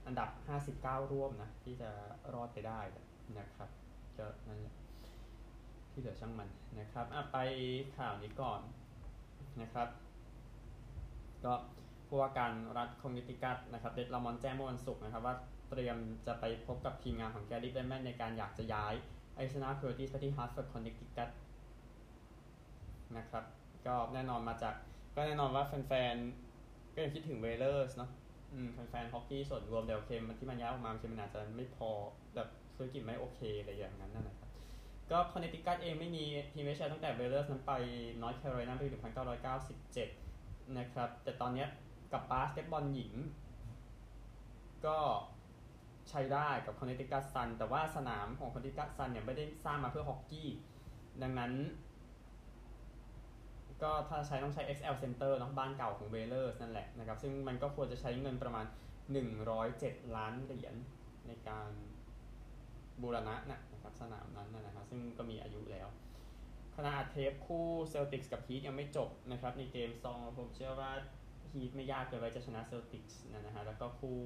[0.07, 0.29] อันดับ
[0.71, 1.91] 59 ร่วมนะ ที่จะ
[2.35, 2.81] รอดไปได้
[3.39, 3.69] นะครับ
[4.19, 4.75] ก็นั่นแหละ
[5.91, 6.49] ที่เหลือช่างมัน
[6.81, 7.39] นะครับอไป
[7.97, 8.61] ข่าวนี้ก่อน
[9.63, 9.89] นะครับ
[11.45, 11.53] ก็
[12.07, 15.35] ผู้ว่าการรัฐคอนเนติคัตนะครับเน็ดลามอนต์แจ้งเมื่อวันศุกร์นะครับว่า
[15.71, 15.97] เตรียม
[16.27, 18.95] จะไปพบกับทีมงานของแกรี่เบ็ตต์แมนในการอยากจะย้าย
[19.37, 21.31] แอริโซนาไคโยตีส์ไปที่ฮาร์ตฟอร์ดคอนเนคติคัต
[23.17, 23.45] นะครับ
[23.87, 24.75] ก็แน่นอนมาจาก
[25.17, 28.11] ก็แน่นอนว่าแฟนๆก็ยังคิดถึงเวเลอร์สเนาะ
[28.73, 31.91] แฟนๆฮอกกี้ส่วนรวมเดลเคมที่มันย้ายออกมาคือมันอาจจะไม่พอ
[32.35, 34.51] แบบธุรกิจไม่โอเคอะไรอย่างนั้นนะครับ
[35.11, 37.73] ก็คอนเนติคัตเองไม่มีทีม NHL ตั้งแต่เวเลอร์สนั้นไป
[38.21, 38.87] นอร์ทแคโรไลนาปี
[40.03, 41.65] 1997 นะครับ แต่ตอนนี้
[42.13, 43.13] กับบาสเกตบอลหญิง
[44.87, 44.99] ก็
[46.09, 50.49] ใช้ได้กับคอนเนติคัตซัน แต่ว่าสนามของคอนเนติคัตซันเนี่ยไม่ได้สร้างมาเพื่อฮอกกี้
[51.23, 51.53] ดังนั้น
[53.83, 58.67] ก็ถ้าใช้ต้องใช้ XL Center เนาะบ้านเก่าของเวเลอร์สนั่นแหละนะครับ ซึ่งมันก็ควรจะใช้เงินประมาณ
[59.41, 60.75] 107 ล้านเหรียญ
[61.29, 61.71] ในการ
[63.03, 65.89] บูรณะนะครับสนามนั้นนะครับ ซึ่งก็มีอายุแล้ว
[66.77, 70.91] ขณะอัดเทปคู่เซลติกส์กับฮีทยังไม่จบนะครับ ในเกมสองผมเชื่อว่า
[71.53, 74.19] ฮีทไม่ยากเกินไปจะชนะเซลติกส์นะฮะแล้วก็คู่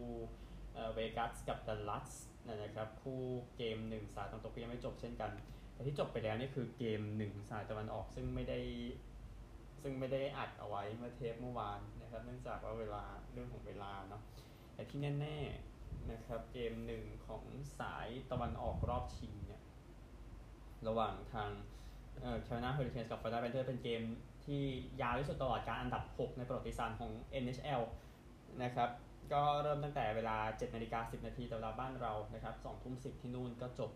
[0.95, 2.11] เวกัสกับดัลลัส
[2.49, 3.21] นะครับคู่
[3.57, 5.31] เกมหนึ่งสายตะวันตกก็ยังไม่จบเช่นกัน
[5.73, 8.59] แต่ที่จบไปแล้วนี่คือเกมหนึ่งสายตะวันออกซึ่งไม่ได้
[9.89, 14.23] ซึ่งไม่ได้อัดเอาไว้เมื่อเทปเมื่อวานนะครับ เนื่องจากว่าเวลาเรื่องของเวลาเนาะ
[14.75, 17.45] แต่ที่แน่ๆนะครับ เกมหนึ่งของ
[17.81, 19.63] สายตะวันออกรอบชิงเนี่ย
[20.89, 21.51] ระหว่างทาง
[22.43, 24.03] แคโรไลนาเฮอริเคนส์กับฟลอริดาแพนเทอร์สเป็นเกม
[24.45, 24.63] ที่
[25.03, 27.11] ยาวที่สุดตลอดกาลอันดับ 6 ในประวัติศาสตร์ของ
[27.43, 27.83] NHL
[28.63, 28.91] นะครับ
[29.33, 33.91] ก็เริ่มตั้งแต่เวลา7นาฬิกา10 นาทีตามเวลาบ้านเรานะครับ2ทุ่ม10 ที่นู่นก็จบ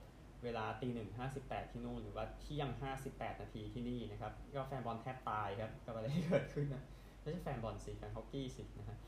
[0.44, 6.82] เวลาตีหนึ่งห้าสิบแปดที่นู่นหรือว่าเที่ยงห้าสิบแปดนาทีที่นี่นะครับก็แฟนบอลแทบตายครับกับอะไรที่เกิดขึ้นนะ
[7.20, 8.98] ไม่ใช่แฟนบอลสิแฟนฮอกกี้สินะฮะ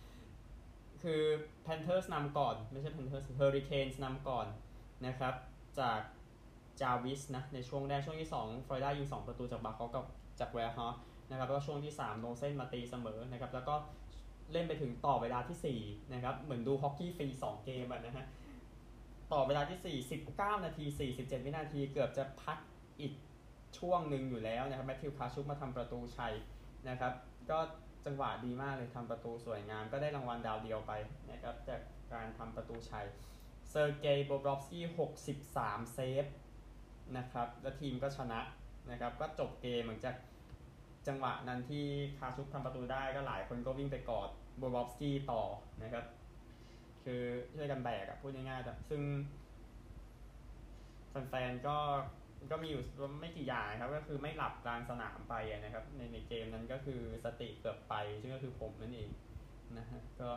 [1.02, 1.22] คือ
[1.62, 4.46] แพนเทอร์สนำก่อนไม่ใช่แพนเทอร์สเฮอริเคนส์นำก่อน
[5.06, 5.34] นะครับ
[5.80, 6.00] จาก
[6.80, 10.04] จาวิสนะในช่วงแรกช่วงที่2ฟลอริดายิง2 ประตูจากบาร์คอฟกับ
[10.40, 10.88] จากแวร์ฮอ
[11.30, 13.74] นะครับแล้วก็ช่วงที่3โนเซนมาตีเสมอนะครับแล้วก็
[14.52, 18.26] เล่นไปถึงต่อเวลาที่ 4 นะครับ เหมือนดูฮอกกี้ฟรี 2 เกมนะฮะ
[19.32, 22.58] ต่อเวลาที่ 4 19 นาที 47 วินาที เกือบจะพัก
[23.00, 23.12] อีก
[23.78, 26.34] ช่วงหนึ่งอยู่แล้วนะครับแมทธิวคาชุกมาทำประตูชัย
[26.88, 27.12] นะครับ
[27.50, 27.58] ก็
[28.06, 30.92] จังหวะดีมากเลยทำประตูสวยงาม ก็ได้รางวัลดาวเดียวไป
[31.30, 31.80] นะครับจาก
[32.12, 33.06] การทำประตูชัย
[33.70, 34.84] เซอร์เกย์โบบรอฟสกี้
[35.38, 36.24] 63 เซฟ
[37.16, 38.40] นะครับ แล้วทีมก็ชนะ
[38.90, 40.16] นะครับ ก็จบเกมหลังจาก
[41.08, 41.84] จังหวะนั้นที่
[42.18, 45.42] คาชุกทำประตูได้ก็หลายคนก็วิ่งไปกอดโบบรอฟสกี้ต่อ
[45.82, 46.04] นะครับ
[47.04, 47.22] คือ
[47.56, 49.02] ช่วยกันแบกอะพูดง่ายๆแต่ซึ่ง
[51.28, 51.78] แฟนๆก็
[52.50, 52.82] ก็มีอยู่
[53.20, 59.10] ไม่กี่อย่างครับ ก็คือไม่หลับกลางสนามไปนะครับ ในในเกมนั้นก็คือสติเกือบไป ซึ่งก็คือผมนั่นเอง
[59.78, 60.30] นะฮะก็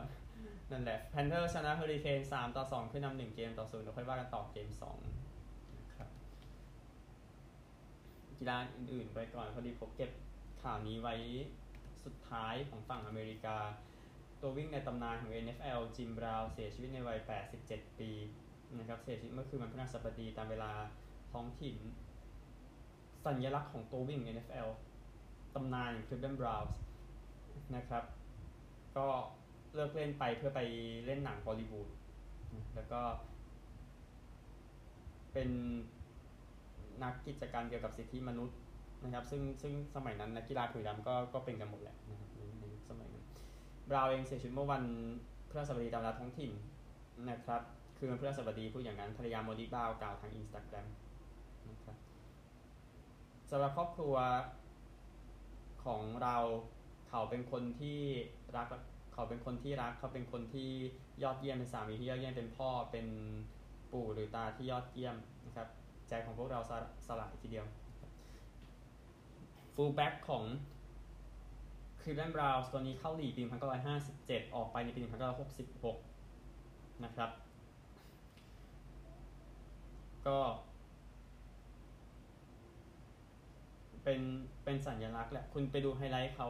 [0.72, 4.98] นั่นแหละแพนเทอร์ชนะเฮอริเคนสามต่อสองขึ้นนำหนึ่งเกมต่อศูนย์แล้วค่อยว่ากันต่อเกมสอง
[5.80, 6.10] นะครับ
[8.38, 10.12] กีฬาอื่นๆไปก่อนพอดีผมเก็บ
[10.62, 11.16] ข่าวนี้ไว้
[12.06, 13.58] สุดท้ายของฝั่งอเมริกา
[14.42, 17.20] ตัววิ่งในตำนานของ NFL จิมบราวเสียชีวิตในวัย
[17.60, 18.12] 87 ปี
[18.78, 20.72] นะครับเสียชีวิตเมื่อคืนวันพฤหัสบดีตามเวลา
[21.32, 21.76] ท้องถิ่น
[23.26, 24.70] สัญลักษณ์ของตัววิ่ง NFL
[25.56, 26.76] ตำนานคลิฟแลนบราวน์
[27.76, 28.04] นะครับ
[28.98, 29.08] ก็
[29.74, 30.62] เลิกเล่นไปเพื่อไป
[31.06, 31.90] เล่นหนังฮอลลีวูด
[32.76, 33.02] แล้วก็
[35.34, 35.50] เป็น
[37.04, 38.58] นักกิจการเกี่ยวกับสิทธิมนุษย์
[39.04, 43.26] นะครับ ซึ่งซึ่งสมัยนั้นนักกีฬาผิวดำก็ก็เป็นกันหมดแหละนะครับในในยุคสมัยนั้น
[43.90, 44.84] บราเองเสียชีวิตเมื่อวัน
[45.50, 46.52] พฤหัสบดีตามเวลาท้องถิ่น
[47.30, 47.62] นะครับ
[47.98, 50.88] คือวันพฤหัสบดีพูดอย่างนั้นภรรยาโมดิบาวกล่าวทางอินสตาแกรม
[51.70, 51.96] นะครับ
[53.50, 54.16] สำหรับครอบครัว
[55.86, 56.38] ของเรา
[57.10, 58.00] เขาเป็นคนที่
[58.56, 58.68] รัก
[59.14, 60.70] เขาเป็นคนที่รักเขาเป็นคนที่
[61.24, 63.08] ยอดเยี่ยมเป็นสามีที่ยอดเยี่ยมเป็นพ่อเป็น
[63.92, 65.68] ปู่หรือตาที่ยอดเยี่ยมนะครับ
[66.10, 67.66] ใจของพวกเราสละสลายทีเดียว
[69.76, 70.44] ฟูลแบ็กของ
[72.06, 73.44] คลิฟแลนด์บราวน์ตัวนี้เข้าลีกปี
[74.00, 75.00] 1957 ออกไปในปี
[76.22, 77.30] 1966 นะครับ
[80.28, 80.40] ก็
[84.04, 84.22] เป็น
[84.64, 86.50] เป็นสัญลักษณ์แหละ คุณไปดูไฮไลท์เขา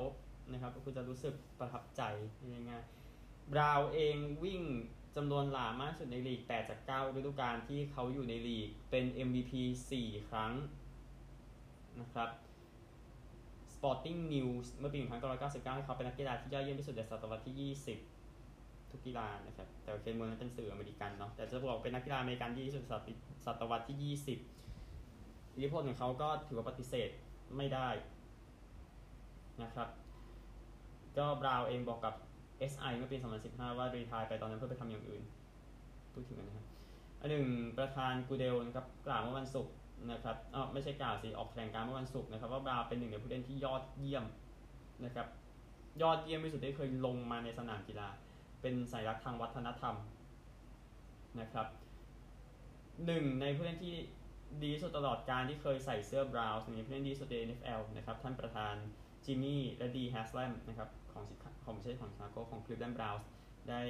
[0.51, 2.01] นะครับ คุณจะรู้สึกประทับใจ
[2.49, 4.61] ง่ายๆบราวน์เองวิ่ง
[5.15, 9.51] จำนวนหลามากสุดในลีก 8 จาก 9 ฤดูกาลที่เขาอยู่ในลีก เป็น MVP
[9.95, 10.53] 4 ครั้ง
[11.99, 12.29] นะครับ
[13.85, 17.73] Sporting News เมื่อปี 1999 ให้เขาเป็นนักกีฬาที่ยอดเยี่ยมที่สุดในศตวรรษที่
[18.29, 22.83] 20 ทุกกีฬานะครับ แต่เคนมวนนั้นเป็นสื่ออเมริกันเนาะ แต่จะบอกเป็นนักกีฬาอเมริกันที่ดีที่สุด
[23.45, 27.09] ศตวรรษที่ 20 อิทธิพลของเขาก็ถือว่าปฏิเสธ
[27.57, 27.89] ไม่ได้
[29.63, 29.87] นะครับ
[31.17, 32.13] ก็บราวเองบอกกับ
[32.71, 33.17] SI เมื่อปี
[33.47, 35.23] 2015 ว่ารีทายไปตอนนั้นเพื่อไปทำอย่างอื่น
[36.13, 36.65] พูดถึงนะครับ
[37.21, 39.73] อันหนึ่งประธานกูเดลนะครับกล่าวเมื่อวันศุกร์
[40.11, 44.25] นะครับอ๋อไม่ใช่กล่าวสิออกแถลงการเมื่อวันศุกร์นะครับว่าบราเป็นหนึ่งในผู้เล่นที่ยอดเยี่ยม
[45.05, 45.27] นะครับ
[46.01, 48.07] ยอดเยี่ยมที่สุดที่เคยลงมาในสนามกีฬา
[48.61, 49.95] เป็นสัญลักษณ์ทางวัฒนธรรม
[51.41, 51.67] นะครับ
[53.05, 53.95] หนึ่งในผู้เล่นที่
[54.63, 58.75] ดีสุดตลอดการที่เคยใส่เสื้อบราวน์มีผู้เล่นดีที่สุดใน NFL นะครับท่านประธาน
[59.25, 61.25] จิมมี่และดีแฮสแลมนะครับของ
[61.63, 63.23] ของไม่ใช่ของชาโกของคลิฟแลนด์บราวน์
[63.69, 63.81] ได้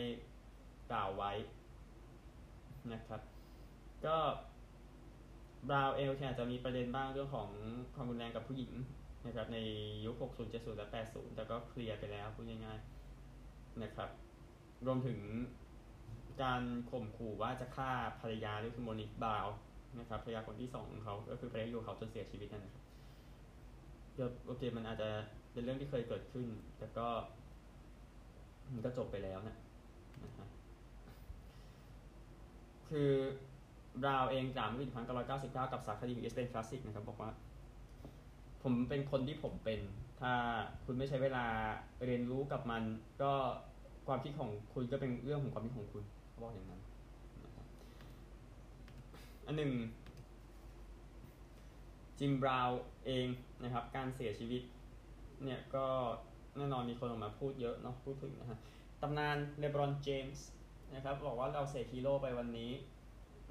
[0.91, 1.31] กล่าวไว้
[2.93, 3.21] นะครับ
[4.05, 4.17] ก็
[5.69, 7.49] บราวเอลอาจจะมีประเด็นบ้างเรื่องของ
[7.95, 8.71] ความรุนแรงกับผู้หญิง
[9.25, 9.58] นะครับใน
[10.06, 14.10] ยุค 60 70 และ 80 แต่ก็เคลียร์ไปแล้วพูดง่ายๆนะครับ
[14.86, 15.19] รวมถึง
[16.43, 19.47] การข่มขู่ว่าจะฆ่าภรรยาด้วยคือโมนิกบาว
[19.99, 25.10] นะครับภรรยาคนที่สองของเขาก็คือภรรยาอยู่เขาจนเสียชีวิตนั่นนะครับโอเคมันอาจจะ
[25.51, 26.47] เป็นเรื่องที่เคยเกิดขึ้น
[26.78, 27.08] แต่ก็
[28.73, 29.56] มันก็จบไปแล้วนะ
[30.23, 30.47] นะฮะ
[32.89, 33.12] คือ
[34.08, 34.88] ราวเองกล่าวเมื่อปี
[35.31, 37.31] 1999กับสาคดีของ ESPN Classic นะครับบอกว่า
[38.63, 39.79] ผมเป็นคนที่ผมเป็น
[40.21, 40.34] ถ้า
[40.86, 41.45] คุณไม่ใช้เวลา
[42.05, 42.84] เรียนรู้กับมัน
[43.21, 43.34] ก็
[44.08, 46.81] ความคิดของคุณก็เป็นเรื่องของความคิดของคุณเขาบอกอย่างนั้น
[49.45, 49.71] อันหนึ่ง
[52.19, 52.69] จิมบราว
[53.05, 53.27] เอง
[53.63, 54.62] นะครับ การเสียชีวิต
[55.43, 55.86] เนี่ยก็
[56.58, 58.60] แน่นอนมีคนออกมาพูดเยอะเนาะพูดถึงนะฮะ
[59.01, 60.47] ตำนานเลบรอนเจมส์
[60.95, 62.71] นะครับ บอกว่าเราเสียฮีโร่ไปวันนี้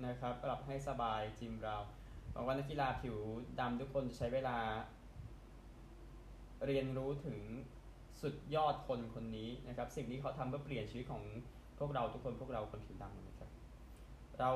[0.02, 1.82] นะครับปรับให้สบายจิมบราว
[2.34, 3.16] บอกว่านักกีฬาผิว
[3.60, 4.56] ดำทุกคนจะใช้เวลา
[6.66, 7.38] เรียนรู้ถึง
[8.22, 11.22] สุดยอดคนคนนี้นะครับ สิ่งที่เขาทำเพื่อเปลี่ยนชีวิตของ
[11.78, 13.50] พวกเราทุกคนพวกเราคนผิวดำนะครับ
[14.40, 14.50] เรา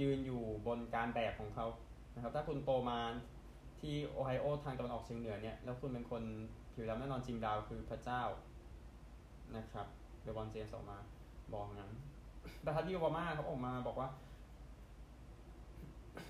[0.00, 1.66] ยืนอยู่บนการแบกของเขา
[2.14, 2.98] นะครับ ถ้าคุณโตมา
[3.80, 6.22] ที่โอไฮโอทางตะวันออกเฉียงเหนือเนี่ยแล้วคุณเป็นคน
[6.74, 8.22] ผิวดำแน่นอนจิมดาวคือพระเจ้า
[9.56, 9.86] นะครับ
[10.22, 10.98] เดวอนเจมส์ออกมา
[11.52, 11.90] บอกงั้น
[12.64, 14.08] ประธานที่โอบามาเขาออกมาบอกว่า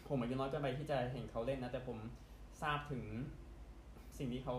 [0.09, 1.99] ผมอายุน้อยเกินไปที่จะเห็นเขาเล่นนะ แต่ผม
[2.63, 3.05] ทราบถึง
[4.19, 4.55] สิ่งที่เขา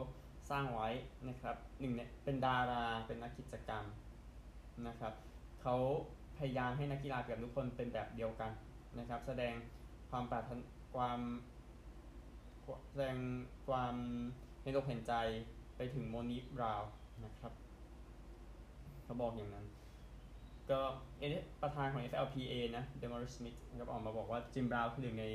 [0.51, 0.89] สร้างไว้
[1.29, 3.83] นะครับหนึ่งเนี่ยเป็นดาราเป็นนักกิจกรรม
[4.87, 5.13] นะครับ
[5.61, 5.75] เขา
[6.37, 8.51] พยายามให้นักกีฬาเกือบทุกคนเป็นแบบเดียวกัน
[8.99, 9.53] นะครับ แสดง
[10.09, 11.19] ความปรารถนาความ
[12.89, 13.17] แสดง
[13.67, 13.95] ความ
[14.61, 15.13] เห็นอกเห็นใจ
[15.77, 16.81] ไปถึงโมนิคบราวน์
[17.25, 17.53] นะครับ
[19.03, 19.65] เขาบอกอย่างนั้น
[20.69, 20.79] ก็
[21.61, 25.25] ประธานของ NFLPA นะเดมอริสมิธนะครับออกมาบอกว่าจิมบราวคือหนึ่งใน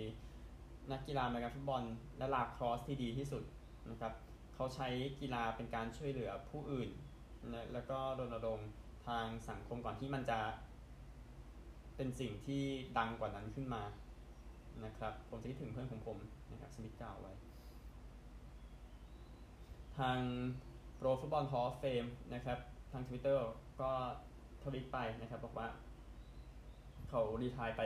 [0.93, 1.83] นักกีฬาอเมริกันฟุตบอล
[2.19, 3.43] และลาครอสที่ดีที่สุด
[3.91, 4.13] นะครับ
[4.55, 4.89] เขาใช้
[5.21, 6.91] กีฬาเป็นการช่วยเหลือผู้อื่น
[7.49, 8.71] นะแล้วก็รณรงค์
[9.07, 10.39] ทางสังคมก่อนที่มันจะ
[11.97, 12.63] เป็นสิ่งที่
[12.99, 13.83] ดังกว่านั้นขึ้นมา
[14.85, 16.19] นะครับผมจะคิดถึงเพื่อนของผม
[16.53, 17.33] นะครับสมิธกล่าวไว้
[19.99, 20.19] ทาง
[20.99, 22.59] Pro Football Hall of Fame นะครับ
[22.93, 23.39] ทาง Twitter
[23.81, 23.91] ก็
[24.67, 25.69] ทวิตไปนะครับ บอกว่า
[27.09, 27.83] เขารีทายไป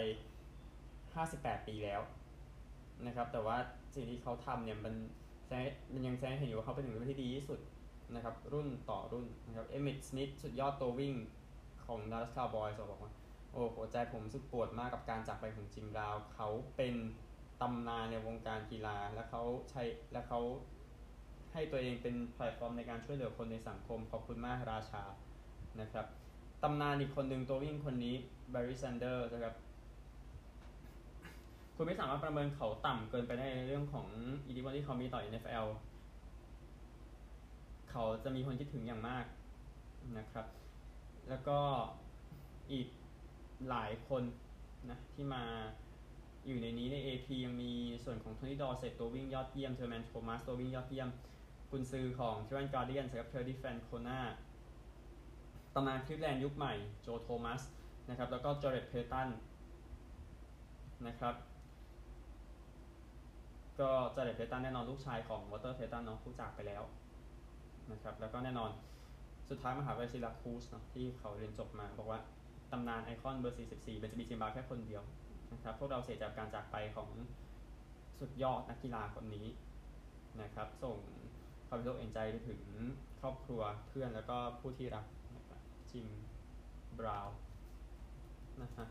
[0.82, 2.00] 58 ปีแล้ว
[3.06, 3.56] นะครับ แต่ว่า
[3.94, 4.94] สิ่งที่เขาทำเนี่ยมัน
[5.94, 7.60] มันยังแสดงเห็นอยู่ว่าเขาเป็นหนึ่งในที่ดีที่สุด
[8.14, 11.14] นะครับ รุ่นต่อรุ่นนะครับเอมิทสมิธสุดยอดตัววิ่ง
[11.84, 13.12] ของดัลลัสคาวบอยส์บอกว่า
[13.52, 16.94] โอ้หัวใจผมสุดปวดมากกับการจากไปของจิมบราวน์ เขาเป็น
[17.60, 20.40] ตำนานในวงการกีฬา และเขาใช้และเขา
[21.52, 25.02] ให้ตัวเองเป็นแพลตฟอร์มในการช่วยเหลือคนในสังคม ขอบคุณมากราชา
[25.80, 26.06] นะครับ
[26.62, 28.14] ตำนานอีกคนหนึ่งตัววิ่งคนนี้
[28.50, 29.54] แบริซันเดอร์นะครับ
[31.74, 34.06] คุณไม่สามารถประเมินเขาต่ำเกินไปได้ในเรื่องของ
[34.46, 35.66] อิทธิพลที่เขามีต่อ NFL
[37.90, 39.24] เขาจะมีคนคิดถึงอย่างมาก
[40.18, 40.46] นะครับ
[41.28, 41.58] แล้วก็
[42.72, 42.88] อีก
[43.68, 44.22] หลายคน
[44.90, 45.42] นะที่มา
[46.46, 47.72] อยู่ในนี้ใน AP ยังมี
[48.04, 51.08] ส่วนของโทนี่ดอเซตตัววิ่งยอดเยี่ยมเทอร์แมนโทมัสตัววิ่งยอดเยี่ยม
[51.70, 54.20] กุนซือของเทเรนการ์เดียนกับเทอร์รี่ฟรานโคนา
[55.74, 57.62] ตำนานคลีฟแลนด์ยุคใหม่โจโทมัส
[58.08, 59.28] นะครับแล้วก็จอร์เรตเพตัน
[61.06, 61.34] นะครับ
[63.80, 66.82] ก็จอร์เรตเพตันแน่นอนลูกชายของวอเตอร์เพตันน้องผู้จากไปแล้ว
[67.92, 68.70] นะครับแล้วก็แน่นอน
[69.48, 72.20] สุดท้ายมหาวิทยาลัยซิลาคูสเนาะที่เขาเรียนจบมาบอกว่า
[72.72, 75.02] ตำนานไอคอนเบอร์ 44เป็นจะมีจิมบาแค่คนเดียว
[75.52, 77.08] นะครับพวกเราเสียใจการจากไปของ
[78.20, 79.46] สุดยอดนักกีฬาคนนี้
[80.42, 80.96] นะครับส่ง
[81.68, 82.60] ความรู้เอ็นใจไปถึง
[83.20, 85.04] ครอบครัวเพื่อนแล้วก็ผู้ที่รัก
[85.90, 86.08] จิม
[86.98, 87.36] บราวน์
[88.62, 88.86] นะฮะ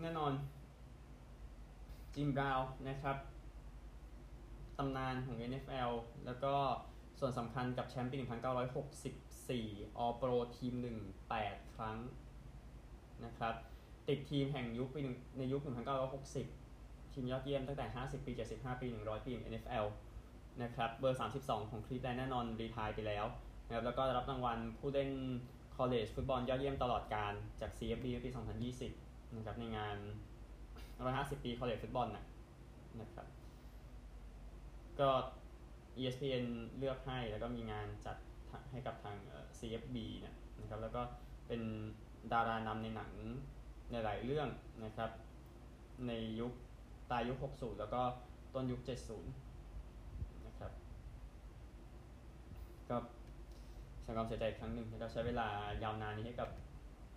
[0.00, 0.32] แน่นอน
[2.14, 3.16] จิมบราวน์นะครับ
[4.78, 5.90] ตำนานของ NFL
[6.26, 6.54] แล้วก็
[7.18, 8.16] ส่วนสำคัญกับแชมป์ปี
[9.22, 11.98] 1964 All Pro ทีม 1 8 ครั้ง
[13.24, 13.54] นะครับ
[14.08, 15.00] ติดทีมแห่งยุคปี
[15.38, 15.60] ในยุค
[16.36, 19.86] 1960 ทีมยอดเยี่ยมตั้งแต่ 50 ปี 75 ปี 100 ปี NFL
[20.62, 23.24] นะครับ เบอร์ 32 ของคลีฟแลนด์แน่นอน retire ไปแล้ว
[23.66, 25.10] นะครับแล้วก็รับรางวัลผู้เล่น
[25.76, 28.30] college football ยอดเยี่ยมตลอดกาลจาก CFB ปี
[28.82, 29.96] 2020 นะครับในงาน
[30.76, 32.08] 150 ปีคอลเลจฟุตบอล
[33.00, 33.26] นะครับ
[35.00, 35.10] ก็
[35.98, 36.46] ESPN
[36.78, 38.16] เลือกให้แล้วก็มีงานจัด
[38.70, 39.16] ให้กับทาง
[39.58, 41.02] CFB เนี่ยนะครับแล้วก็
[41.46, 41.60] เป็น
[42.32, 43.12] ดารานำในหนัง
[43.90, 44.48] ในหลายเรื่อง
[44.84, 45.10] นะครับ
[46.06, 46.52] ในยุค
[47.10, 48.02] ตายยุค 60 แล้วก็
[48.54, 50.72] ต้นยุค 70 นะครับ
[52.88, 52.96] ก็
[54.06, 55.48] แสดงความเสียใจครั้งหนึ่งแล้วก็ใช้เวลา
[55.82, 56.48] ยาวนานนี้ให้กับ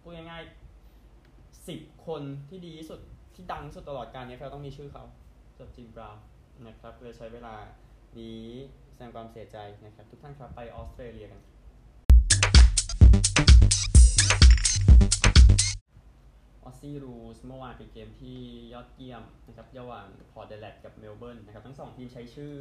[0.01, 2.99] พูดง่ายๆ10คนที่ดีที่สุด
[3.35, 5.03] ที่ดังสุดตลอดกาลนี้เราต้องมีชื่อเขา
[5.57, 6.15] จบจิมบราว
[6.67, 7.55] นะครับเลยใช้เวลา
[8.19, 8.43] นี้
[8.91, 11.41] แสดงความเสียใจนะครับ ทุกท่านครับไปออสเตรเลียกัน
[16.63, 18.37] Aussie Rules เมื่อวานเป็นเกมที่
[18.73, 22.53] ยอดเยี่ยมนะครับระหว่างพอร์ตเดลดกับเมลเบิร์นนะครับ ทั้งสองทีมใช้ชื่อ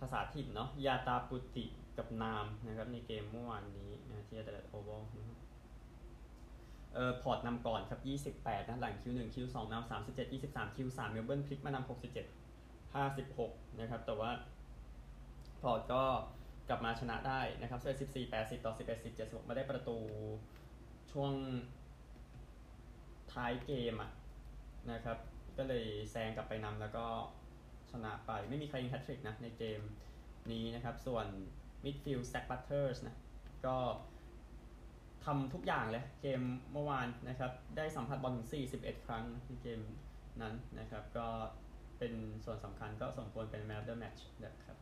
[0.00, 1.66] ภาษาถิ่นเนาะยาตาปุติ
[1.98, 5.38] กับนามนะครับในเกมเมื่อวานนี้นะที่เดลด Oval นะครับ
[6.94, 7.98] เอ่อพอร์ตนำก่อนครั
[8.32, 11.88] บ 28 นะหลัง Q1 Q2 นำ37 23 Q3 เมลเบิร์นพลิกมานำ
[12.58, 14.30] 67 56 นะครับ แต่ว่า
[15.60, 16.02] พอร์ตก็
[16.68, 17.80] กลับมาชนะได้นะครับ
[18.12, 19.98] 14 80 ต่อ 11 17 16มาได้ประตู
[21.12, 21.32] ช่วง
[23.32, 24.10] ท้ายเกมอะ
[24.92, 25.18] นะครับ
[25.58, 27.06] ก็เลยแซงกลับไปนำแล้วก็
[27.90, 29.80] ชนะไป ไม่มีใครยิงแฮตทริกนะในเกม
[30.52, 31.26] นี้นะครับ ส่วน
[31.84, 33.16] มิดฟิลด์แซกบัตเตอร์สนะ
[33.66, 33.76] ก็
[35.24, 36.40] ทำทุกอย่างเลยเกม
[36.72, 39.80] เมื่อวานนะครับ ได้สัมผัสบอลถึง 41 ครั้งในเกม
[40.42, 41.28] นั้นนะครับ ก็
[41.98, 42.12] เป็น
[42.44, 44.76] ส่วนสำคัญก็สมควรเป็น Man of the Match นะครับ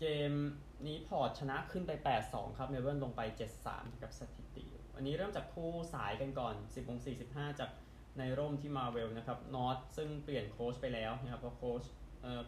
[0.00, 0.32] เกม
[0.86, 1.92] นี้พอร์ตชนะขึ้นไป
[2.24, 3.20] 8-2 ครับเมลเบิร์นลงไป
[3.62, 7.70] 7-3 กับสถิติ วันนี้เริ่มจากคู่สายกันก่อน 10โมง45 จาก
[8.18, 11.84] ในร่มที่มาเวลนะครับนอตซึ่งเปลี่ยนโค้ชไปแล้วนะครับเพราะโค้ช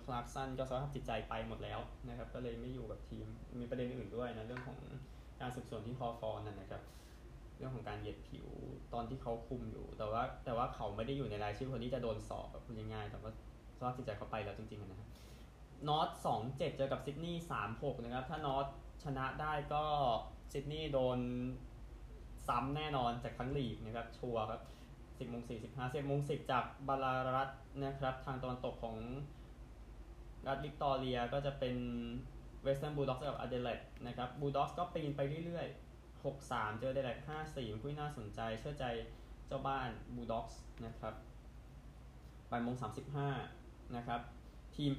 [0.05, 3.27] คลาร์กสันก็สภาพจิตใจไปหมดแล้วนะครับก็เลยไม่อยู่กับทีม
[3.61, 4.79] มีประเด็นอื่นด้วยนะเรื่องของ
[5.41, 6.83] การสืบสวนที่ฮอว์ธอร์นนะครับ
[7.59, 8.47] เรื่องของการเหยียดผิว
[8.93, 13.33] ตอนที่เขาคุมอยู่ แต่ว่าแต่ว่าเขาไม่ได้อยู่ในรายชื่อคนที่จะโดนสอบแบบพูดง่ายๆแต่ว่า
[13.77, 15.09] สภาพจิตใจเขาไปแล้วจริงๆนะครับ
[15.89, 18.67] นอตสองเจ็ดเจอกับซิดนีย์สามหกนะครับ ถ้านอต
[19.05, 19.85] ชนะได้ก็
[20.53, 21.19] ซิดนีย์โดน
[22.49, 24.63] ซ้ำแน่นอนจากทั้งลีกนะครับชัวร์ครับ
[25.19, 27.49] 10โมง45 10โมง10จากบาลารัต
[27.85, 28.97] นะครับ ทางตะวันตกของ
[30.49, 31.77] รัฐวิกตอเรียก็จะเป็น
[32.63, 37.19] เวสเทิร์นบูลด็อกส์กับอเดเลดนะครับบูลด็อกส์ก็ปีนไปเรื่อยๆ 6-3 เจอเดเลด
[37.51, 38.85] 5-4คุยน่าสนใจเชื่อใจ
[39.47, 41.15] เจ้าบ้านบูลด็อกส์นะครับ
[42.51, 42.77] บ่ายโมง
[43.35, 44.21] 35 นะครับ
[44.77, 44.93] ทีม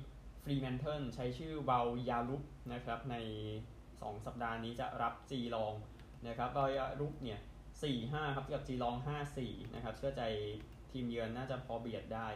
[0.43, 3.15] ฟรีแมนเทิลใช้ชื่อวาวยาลุปนะครับ ใน
[3.69, 5.73] 2 สัปดาห์นี้จะรับจีลอง
[6.27, 7.39] นะครับวาวยาลุปเนี่ย
[7.87, 8.95] 4-5 ครับกับจีลอง
[9.35, 10.23] 5-4 นะครับ เชื่อใจ
[10.91, 12.27] ทีมเยือนน่าจะพอเบียดได้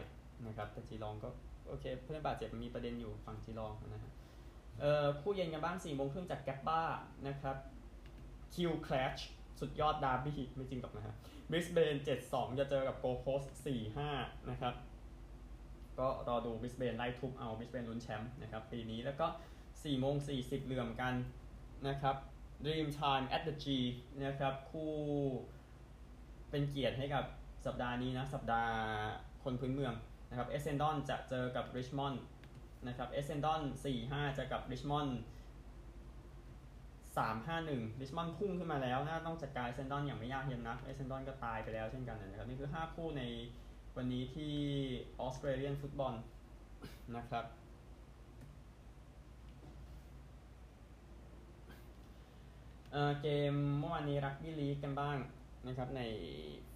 [0.46, 1.28] นะครับ แต่จีลองก็
[1.66, 4.12] โอเค เพื่อนบาดเจ็บมีประเด็นอยู่ฝั่งจีลองนะฮะ
[4.80, 6.82] เอ่อคู่เย็นกันบ้าง4โมงครึ่งจากแกปบ้า
[7.28, 7.56] นะครับ
[8.54, 9.16] Q Clash
[9.60, 11.14] สุดยอดดาร์บี้ไม่จริงหรอกนะฮะ
[11.50, 11.96] บริสเบน
[12.26, 13.42] 7-2จะเจอกับโกลด์โคสต์
[13.96, 14.74] 4-5นะครับ
[15.98, 19.26] ก็รอดูบริสเบนไล่ทุบเอาบริสเบนลุ้นแชมป์นะครับปีนี้แล้วก็
[19.64, 21.14] 4โมง40 เหลื่อมกัน
[21.88, 22.16] นะครับ
[22.64, 23.66] Dream Time at the G
[24.24, 24.92] นะครับคู่
[26.50, 27.24] เป็นเกียรติให้กับ
[27.66, 28.74] สัปดาห์นี้นะ สัปดาห์
[29.44, 29.94] คนพื้นเมือง
[30.32, 32.22] นะครับเอเซนดอนจะเจอกับริชมอนด์
[32.88, 33.62] นะครับเอเซนดอน
[34.00, 35.18] 4-5 จะกับริชมอนด์
[37.16, 43.22] 3-5-1ริชมอนด์พุ่งขึ้นมาแล้วน่าต้องจัดการเอเซนดอนอย่างไม่ยากเย็นนะเอเซนดอนก็ตายไปแล้วเช่นกันนะครับนี่คือ 5 คู่ใน
[43.96, 44.54] วันนี้ที่
[45.20, 46.14] ออสเตรเลียนฟุตบอล
[47.16, 47.44] นะครับ
[52.92, 55.16] เออเกมเมื่อวานนี้รักบี้ลีกกันบ้าง
[55.66, 56.02] นะครับใน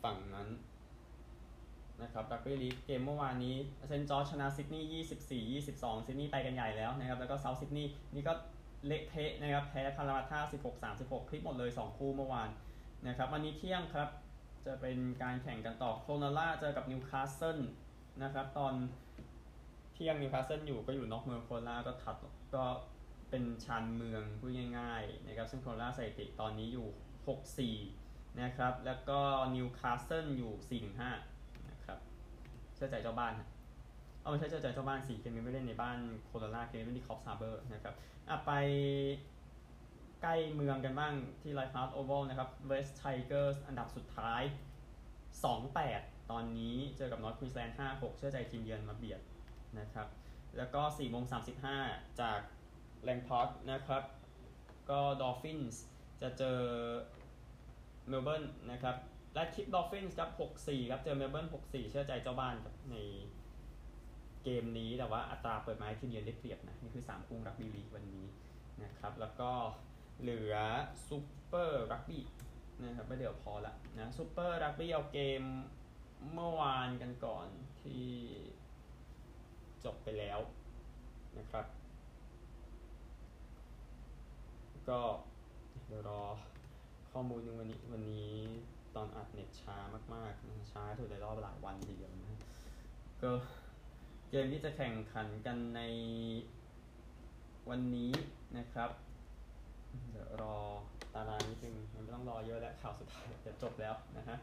[0.03, 0.49] ฝั่งนั้น
[2.03, 3.57] นะครับรักบี้ลีกเกมเมื่อวานนี้
[3.89, 4.89] เซนต์จอร์ชนะซิดนีย์
[5.29, 8.33] 24 22 ซิดนีย์ไปกันใหญ่แล้วนะครับ แล้วก็เซาท์ซิดนีย์นี่ก็
[8.87, 12.49] เละเทะนะครับ แพ้พารามาธา16 36 พลิกหมดเลย 2 คู่เมื่อวาน
[13.07, 14.09] นะครับ วันนี้เที่ยงครับ
[14.67, 17.59] จะเป็นการแข่งกันต่อโครนัลล่าเจอกับนิวคาสเซิล
[18.23, 18.75] นะครับ ตอน
[19.93, 22.17] เที่ยงนิวคาสเซิลอยู่ก็อยู่นอกเมืองโครนัลล่าก็ถัด
[22.55, 22.65] ก็
[23.31, 26.87] เป็นชานเมืองพูดง่ายๆนะครับ ซึ่งโครนัลล่าสถิติตอนนี้อยู่
[27.87, 29.21] 6-4นะครับ แล้วก็
[29.57, 31.36] นิวคาสเซิลอยู่ 4-5นะครับ
[32.77, 33.35] เชื่อใจเจ้าบ้าน
[34.21, 37.95] เอาไม่ใช่เชื่อใจเจ้าบ้านสี่เกมนี้ไม่เล่นในบ้านโครนัลล่าเกมนี้เล่นที่คอฟส์ฮาร์เบอร์นะครับ
[38.29, 38.53] อะไป
[40.23, 41.13] ใกล้เมืองกันบ้าง
[41.43, 44.43] ที่ไลค์ฮาร์ดโอวัลนะครับเวสต์ไทเกอร์สอันดับสุดท้าย
[45.57, 49.21] 2-8 ตอนนี้เจอกับนอร์ทควีนสแลนด์5-6 เชื่อใจทีมเยือนมาเบียด
[49.79, 50.09] นะครับ
[50.57, 51.25] แล้วก็4โมง
[51.73, 52.41] 35 จาก
[53.03, 54.03] แลงพาร์คนะครับ
[54.91, 55.83] ก็ดอลฟินส์
[56.23, 56.59] จะเจอ
[58.09, 58.97] เมลเบิร์นนะครับ
[59.37, 62.97] และคิปดอลฟินส์ครับ 6-4 ครับ เจอเมลเบิร์น6-4 เชื่อใจเจ้าบ้านครับใน
[64.45, 68.25] เกมนี้แต่ว่าอัตราเปิดไม้ทีมเยือนได้เปรียบนะ นี่คือ 3 คู่รักบี้ลีกวันนี้
[68.83, 69.51] นะครับ แล้วก็
[70.21, 70.55] เหลือ
[71.09, 72.23] ซูเปอร์รักบี้
[72.85, 75.43] นะครับไม่เดี๋ยวพอละนะซูเปอร์รักบี้เอาเกม
[76.33, 77.49] เมื่อวานกันก่อน
[77.83, 78.07] ที่
[79.85, 80.39] จบไปแล้ว
[81.39, 81.67] นะครับ
[84.89, 85.01] ก็
[85.87, 86.23] เดี๋ยวรอ
[87.13, 88.33] ข้อมูลหนึ่งวันนี้วันนี้
[88.97, 89.77] ตอนอัดเน็ตช้า
[90.15, 92.41] มากๆนะช้าสุดในรอบหลายวันทีเดียวนะ
[93.23, 93.31] ก็
[94.31, 95.81] เกมที่จะแข่งขันกันใน
[97.71, 98.13] วันนี้
[98.57, 98.91] นะครับ
[100.11, 100.57] เดี๋ยวรอ
[101.15, 104.37] ตารางนิดนึงมันไม่ต้องรอเยอะแล้วข่าวสุดท้ายจะจบแล้วนะฮะ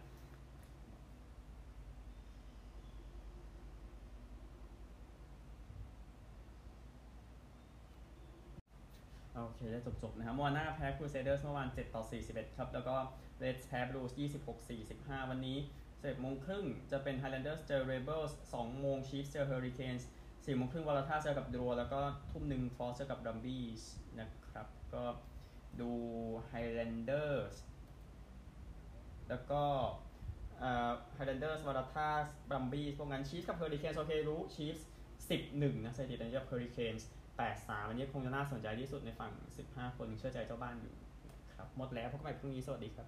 [9.36, 12.96] โอเคได้จบๆนะครับมอวาน่าแพ้ครูเซเดอร์สเมื่อวาน 7 ต่อ 41 ครับ แล้วก็
[13.40, 14.12] เรดส์แพ้บลูส
[14.60, 15.58] 26 45 วันนี้
[15.90, 22.00] 11โมงครึ่งจะเป็น Highlanders เจอ Rebels 2โมง Chiefs เจอ Hurricanes 4โมงครึ่งวอลท่าเจอกับดัวแล้วก็
[22.32, 23.66] ทุ่มหนึ่งฟอสเจอกับดัมบี้
[24.20, 25.04] นะครับ ก็
[25.82, 25.92] ดู
[26.52, 27.56] Highlanders
[29.30, 29.64] แล้วก็
[30.60, 32.08] เอ่อ Highlanders วอลท่า
[32.52, 34.84] ดัมบี้พวกนั้น Chiefs กับ Hurricanes โอเครู้ Chiefs
[35.34, 40.94] 11นะสถิติตอริเคนส์ แปดสามอันนี้คงจะน่าสนใจที่สุดในฝั่งสิบห้าคนเชื่อใจเจ้าบ้านอยู่
[41.56, 43.08] ครับ หมดแล้วพบกันใหม่พรุ่งนี้ สวัสดีครับ